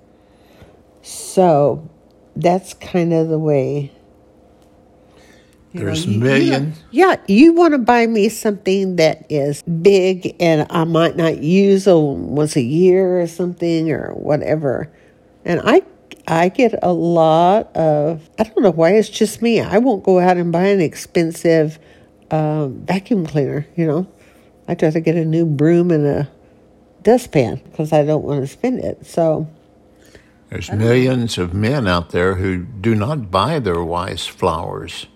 So 1.02 1.89
that's 2.36 2.73
kind 2.73 3.13
of 3.13 3.30
the 3.30 3.39
way 3.39 3.91
there's 5.73 6.08
know, 6.08 6.17
millions. 6.17 6.82
You, 6.91 7.08
yeah, 7.08 7.15
you 7.28 7.54
want 7.54 7.73
to 7.73 7.78
buy 7.78 8.08
me 8.08 8.30
something 8.30 8.95
that 8.97 9.26
is 9.30 9.62
big 9.63 10.36
and 10.39 10.67
I 10.69 10.84
might 10.84 11.15
not 11.15 11.38
use 11.38 11.88
a, 11.88 11.97
once 11.97 12.56
a 12.56 12.62
year 12.62 13.21
or 13.21 13.28
something 13.28 13.91
or 13.91 14.13
whatever. 14.13 14.91
And 15.45 15.62
I 15.63 15.84
I 16.28 16.50
get 16.50 16.78
a 16.84 16.91
lot 16.91 17.76
of 17.76 18.30
I 18.39 18.43
don't 18.43 18.62
know 18.62 18.71
why 18.71 18.93
it's 18.93 19.10
just 19.10 19.41
me. 19.41 19.60
I 19.62 19.78
won't 19.78 20.04
go 20.04 20.19
out 20.19 20.38
and 20.38 20.52
buy 20.52 20.65
an 20.65 20.82
expensive 20.82 21.80
um, 22.32 22.86
vacuum 22.86 23.26
cleaner. 23.26 23.67
You 23.76 23.88
know, 23.88 24.08
I'd 24.67 24.82
rather 24.82 25.00
get 25.00 25.15
a 25.15 25.26
new 25.26 25.45
broom 25.45 25.91
and 25.91 26.06
a 26.06 26.30
dustpan 27.08 27.62
because 27.63 27.93
I 27.93 28.04
don't 28.04 28.26
want 28.26 28.41
to 28.41 28.48
spend 28.48 28.84
it. 28.84 29.06
So. 29.06 29.48
There's 30.50 30.70
millions 30.72 31.38
of 31.38 31.54
men 31.54 31.88
out 31.88 32.10
there 32.10 32.36
who 32.36 32.58
do 32.58 32.96
not 32.96 33.32
buy 33.32 33.60
their 33.60 33.82
wives 33.82 34.28
flowers. 34.28 35.08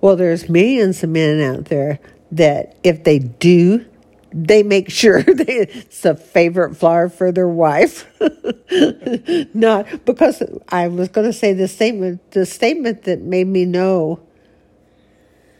Well, 0.00 0.16
there's 0.16 0.48
millions 0.48 1.02
of 1.02 1.10
men 1.10 1.40
out 1.42 1.66
there 1.66 2.00
that 2.32 2.76
if 2.82 3.04
they 3.04 3.18
do, 3.18 3.84
they 4.32 4.62
make 4.62 4.90
sure 5.02 5.22
they, 5.22 5.58
it's 5.58 6.04
a 6.06 6.14
favorite 6.16 6.74
flower 6.74 7.10
for 7.10 7.32
their 7.32 7.48
wife. 7.48 8.06
Not 9.54 10.06
because 10.06 10.42
I 10.70 10.88
was 10.88 11.08
going 11.08 11.26
to 11.26 11.34
say 11.34 11.52
the 11.52 11.68
statement, 11.68 12.30
the 12.30 12.46
statement 12.46 13.02
that 13.04 13.20
made 13.20 13.46
me 13.46 13.66
know 13.66 14.20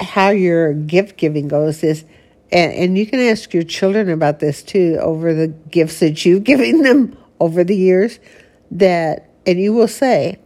how 0.01 0.31
your 0.31 0.73
gift 0.73 1.19
giving 1.19 1.49
goes 1.49 1.85
is, 1.85 2.05
and, 2.53 2.73
and 2.73 2.99
you 2.99 3.07
can 3.07 3.21
ask 3.21 3.55
your 3.55 3.63
children 3.63 4.11
about 4.11 4.41
this 4.41 4.63
too 4.63 4.99
over 5.01 5.35
the 5.35 5.49
gifts 5.49 6.01
that 6.01 6.25
you've 6.25 6.45
given 6.45 6.83
them 6.83 7.17
over 7.39 7.65
the 7.65 7.77
years, 7.77 8.19
that, 8.71 9.31
and 9.47 9.59
you 9.59 9.73
will 9.73 9.89
say, 9.89 10.39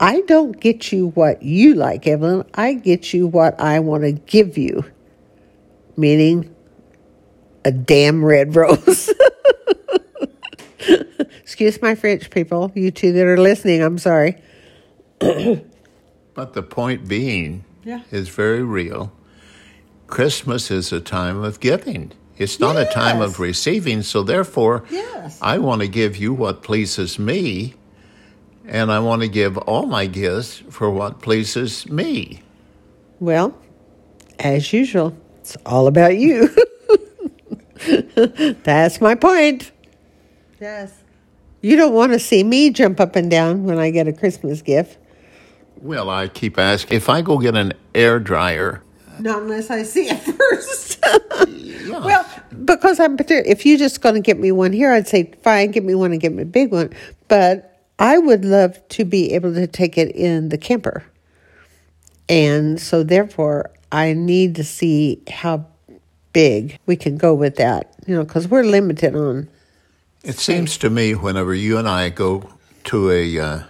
I 0.00 0.22
don't 0.22 0.58
get 0.58 0.90
you 0.90 1.08
what 1.08 1.42
you 1.42 1.74
like, 1.74 2.06
Evelyn. 2.06 2.44
I 2.54 2.74
get 2.74 3.14
you 3.14 3.28
what 3.28 3.60
I 3.60 3.78
want 3.78 4.02
to 4.02 4.12
give 4.12 4.58
you. 4.58 4.84
Meaning 5.96 6.52
a 7.64 7.70
damn 7.70 8.24
red 8.24 8.56
rose. 8.56 9.10
Excuse 11.42 11.80
my 11.80 11.94
French, 11.94 12.30
people. 12.30 12.72
You 12.74 12.90
two 12.90 13.12
that 13.12 13.24
are 13.24 13.36
listening, 13.36 13.82
I'm 13.82 13.98
sorry. 13.98 14.42
but 15.20 16.54
the 16.54 16.62
point 16.62 17.06
being 17.06 17.64
yeah. 17.84 18.02
is 18.10 18.28
very 18.28 18.62
real. 18.62 19.12
Christmas 20.12 20.70
is 20.70 20.92
a 20.92 21.00
time 21.00 21.42
of 21.42 21.58
giving. 21.58 22.12
It's 22.36 22.60
not 22.60 22.76
yes. 22.76 22.90
a 22.90 22.92
time 22.92 23.22
of 23.22 23.40
receiving, 23.40 24.02
so 24.02 24.22
therefore, 24.22 24.84
yes. 24.90 25.38
I 25.40 25.56
want 25.56 25.80
to 25.80 25.88
give 25.88 26.18
you 26.18 26.34
what 26.34 26.62
pleases 26.62 27.18
me 27.18 27.72
and 28.66 28.92
I 28.92 28.98
want 28.98 29.22
to 29.22 29.28
give 29.28 29.56
all 29.56 29.86
my 29.86 30.04
gifts 30.04 30.62
for 30.68 30.90
what 30.90 31.22
pleases 31.22 31.88
me. 31.88 32.42
Well, 33.20 33.56
as 34.38 34.70
usual, 34.70 35.16
it's 35.40 35.56
all 35.64 35.86
about 35.86 36.18
you. 36.18 36.50
That's 38.64 39.00
my 39.00 39.14
point. 39.14 39.72
Yes. 40.60 40.92
You 41.62 41.74
don't 41.74 41.94
want 41.94 42.12
to 42.12 42.18
see 42.18 42.44
me 42.44 42.68
jump 42.68 43.00
up 43.00 43.16
and 43.16 43.30
down 43.30 43.64
when 43.64 43.78
I 43.78 43.88
get 43.88 44.06
a 44.08 44.12
Christmas 44.12 44.60
gift. 44.60 44.98
Well, 45.80 46.10
I 46.10 46.28
keep 46.28 46.58
asking 46.58 46.98
if 46.98 47.08
I 47.08 47.22
go 47.22 47.38
get 47.38 47.56
an 47.56 47.72
air 47.94 48.20
dryer. 48.20 48.82
Not 49.22 49.42
unless 49.42 49.70
I 49.70 49.84
see 49.84 50.08
it 50.08 50.18
first. 50.18 50.98
yeah. 51.48 51.98
Well, 51.98 52.26
because 52.64 52.98
I'm 52.98 53.16
particular. 53.16 53.42
if 53.50 53.64
you're 53.64 53.78
just 53.78 54.00
going 54.00 54.16
to 54.16 54.20
get 54.20 54.38
me 54.38 54.50
one 54.52 54.72
here, 54.72 54.92
I'd 54.92 55.08
say 55.08 55.32
fine, 55.42 55.70
get 55.70 55.84
me 55.84 55.94
one 55.94 56.12
and 56.12 56.20
get 56.20 56.32
me 56.32 56.42
a 56.42 56.46
big 56.46 56.72
one. 56.72 56.92
But 57.28 57.80
I 57.98 58.18
would 58.18 58.44
love 58.44 58.80
to 58.90 59.04
be 59.04 59.32
able 59.32 59.54
to 59.54 59.66
take 59.66 59.96
it 59.96 60.14
in 60.16 60.48
the 60.48 60.58
camper. 60.58 61.04
And 62.28 62.80
so, 62.80 63.02
therefore, 63.02 63.70
I 63.92 64.12
need 64.14 64.56
to 64.56 64.64
see 64.64 65.22
how 65.30 65.66
big 66.32 66.78
we 66.86 66.96
can 66.96 67.16
go 67.16 67.34
with 67.34 67.56
that, 67.56 67.94
you 68.06 68.14
know, 68.14 68.24
because 68.24 68.48
we're 68.48 68.64
limited 68.64 69.14
on. 69.14 69.48
It 70.24 70.38
seems 70.38 70.78
to 70.78 70.90
me 70.90 71.14
whenever 71.14 71.54
you 71.54 71.78
and 71.78 71.88
I 71.88 72.08
go 72.08 72.48
to 72.84 73.10
a 73.10 73.38
uh, 73.38 73.62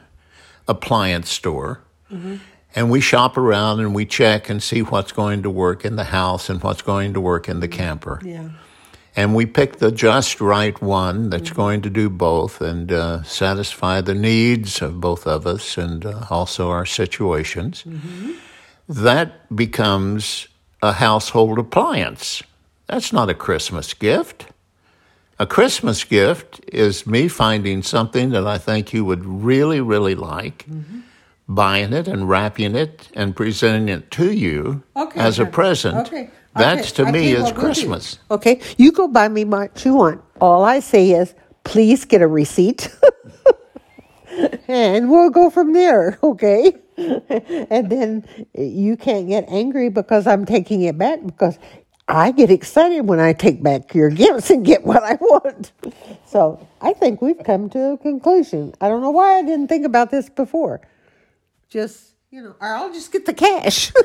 appliance 0.68 1.30
store, 1.30 1.80
mm-hmm. 2.10 2.36
And 2.74 2.90
we 2.90 3.00
shop 3.00 3.36
around 3.36 3.80
and 3.80 3.94
we 3.94 4.06
check 4.06 4.48
and 4.48 4.62
see 4.62 4.82
what's 4.82 5.12
going 5.12 5.42
to 5.42 5.50
work 5.50 5.84
in 5.84 5.96
the 5.96 6.04
house 6.04 6.48
and 6.48 6.62
what's 6.62 6.82
going 6.82 7.14
to 7.14 7.20
work 7.20 7.48
in 7.48 7.60
the 7.60 7.68
camper. 7.68 8.20
Yeah. 8.24 8.50
And 9.14 9.34
we 9.34 9.44
pick 9.44 9.76
the 9.76 9.92
just 9.92 10.40
right 10.40 10.80
one 10.80 11.28
that's 11.28 11.50
going 11.50 11.82
to 11.82 11.90
do 11.90 12.08
both 12.08 12.62
and 12.62 12.90
uh, 12.90 13.22
satisfy 13.24 14.00
the 14.00 14.14
needs 14.14 14.80
of 14.80 15.00
both 15.00 15.26
of 15.26 15.46
us 15.46 15.76
and 15.76 16.06
uh, 16.06 16.24
also 16.30 16.70
our 16.70 16.86
situations. 16.86 17.84
That 18.88 19.54
becomes 19.54 20.48
a 20.80 20.92
household 20.92 21.58
appliance. 21.58 22.42
That's 22.86 23.12
not 23.12 23.28
a 23.28 23.34
Christmas 23.34 23.92
gift. 23.92 24.46
A 25.38 25.46
Christmas 25.46 26.04
gift 26.04 26.60
is 26.72 27.06
me 27.06 27.28
finding 27.28 27.82
something 27.82 28.30
that 28.30 28.46
I 28.46 28.58
think 28.58 28.94
you 28.94 29.04
would 29.04 29.26
really, 29.26 29.80
really 29.80 30.14
like, 30.14 30.64
buying 31.54 31.92
it 31.92 32.08
and 32.08 32.28
wrapping 32.28 32.74
it 32.74 33.08
and 33.14 33.34
presenting 33.36 33.88
it 33.88 34.10
to 34.12 34.32
you 34.32 34.82
Okay. 34.96 35.20
as 35.20 35.38
a 35.38 35.46
present. 35.46 35.96
Okay. 36.08 36.30
That's 36.54 36.92
Okay. 36.92 37.04
to 37.06 37.12
me 37.12 37.18
Okay, 37.20 37.32
is 37.32 37.42
well, 37.44 37.52
we'll 37.54 37.60
Christmas. 37.64 38.18
Okay, 38.30 38.60
you 38.76 38.92
go 38.92 39.08
buy 39.08 39.28
me 39.28 39.44
what 39.44 39.84
you 39.84 39.94
want. 39.94 40.20
All 40.40 40.64
I 40.64 40.80
say 40.80 41.10
is, 41.12 41.34
please 41.64 42.04
get 42.04 42.20
a 42.20 42.26
receipt, 42.26 42.90
and 44.68 45.10
we'll 45.10 45.30
go 45.30 45.48
from 45.48 45.72
there. 45.72 46.18
Okay, 46.22 46.74
and 46.98 47.88
then 47.90 48.26
you 48.54 48.96
can't 48.98 49.28
get 49.28 49.44
angry 49.48 49.88
because 49.88 50.26
I'm 50.26 50.44
taking 50.44 50.82
it 50.82 50.98
back 50.98 51.24
because 51.24 51.58
I 52.08 52.32
get 52.32 52.50
excited 52.50 53.02
when 53.08 53.18
I 53.20 53.32
take 53.32 53.62
back 53.62 53.94
your 53.94 54.10
gifts 54.10 54.50
and 54.50 54.62
get 54.64 54.84
what 54.84 55.02
I 55.02 55.14
want. 55.14 55.72
So 56.26 56.66
I 56.82 56.92
think 56.92 57.22
we've 57.22 57.42
come 57.42 57.70
to 57.70 57.92
a 57.92 57.96
conclusion. 57.98 58.74
I 58.82 58.88
don't 58.88 59.00
know 59.00 59.10
why 59.10 59.38
I 59.38 59.42
didn't 59.42 59.68
think 59.68 59.86
about 59.86 60.10
this 60.10 60.28
before. 60.28 60.82
Just 61.72 62.14
you 62.30 62.42
know, 62.42 62.54
or 62.60 62.68
I'll 62.74 62.92
just 62.92 63.10
get 63.12 63.24
the 63.26 63.34
cash. 63.34 63.92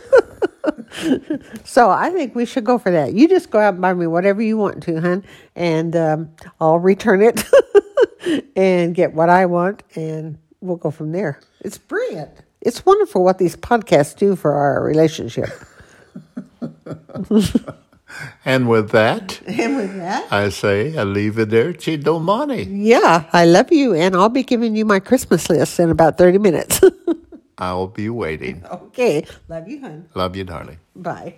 So 1.63 1.89
I 1.89 2.09
think 2.09 2.33
we 2.33 2.45
should 2.45 2.63
go 2.63 2.77
for 2.77 2.91
that. 2.91 3.13
You 3.13 3.27
just 3.27 3.51
go 3.51 3.59
out 3.59 3.73
and 3.75 3.81
buy 3.81 3.93
me 3.93 4.07
whatever 4.07 4.41
you 4.41 4.57
want 4.57 4.81
to, 4.83 4.99
hon, 4.99 5.23
and 5.55 5.95
um, 5.95 6.29
I'll 6.59 6.79
return 6.79 7.21
it 7.21 7.43
and 8.55 8.95
get 8.95 9.13
what 9.13 9.29
I 9.29 9.45
want, 9.45 9.83
and 9.95 10.37
we'll 10.59 10.77
go 10.77 10.89
from 10.91 11.11
there. 11.11 11.39
It's 11.61 11.77
brilliant. 11.77 12.31
It's 12.61 12.85
wonderful 12.85 13.23
what 13.23 13.37
these 13.37 13.55
podcasts 13.55 14.15
do 14.17 14.35
for 14.35 14.53
our 14.53 14.83
relationship. 14.83 15.49
And 18.45 18.67
with 18.69 18.91
that, 18.91 19.41
And 19.45 19.75
with 19.75 19.95
that, 19.97 20.31
I 20.31 20.49
say, 20.49 20.93
arrivederci 20.93 22.01
domani. 22.01 22.63
yeah, 22.71 23.25
I 23.33 23.45
love 23.45 23.71
you, 23.71 23.93
and 23.93 24.15
I'll 24.15 24.29
be 24.29 24.43
giving 24.43 24.75
you 24.75 24.85
my 24.85 24.99
Christmas 24.99 25.49
list 25.49 25.79
in 25.79 25.91
about 25.91 26.17
30 26.17 26.37
minutes. 26.39 26.81
I'll 27.57 27.87
be 27.87 28.09
waiting. 28.09 28.63
Okay. 28.65 29.25
Love 29.47 29.67
you, 29.67 29.81
hon. 29.81 30.09
Love 30.13 30.35
you, 30.35 30.43
darling. 30.43 30.79
Bye. 30.95 31.35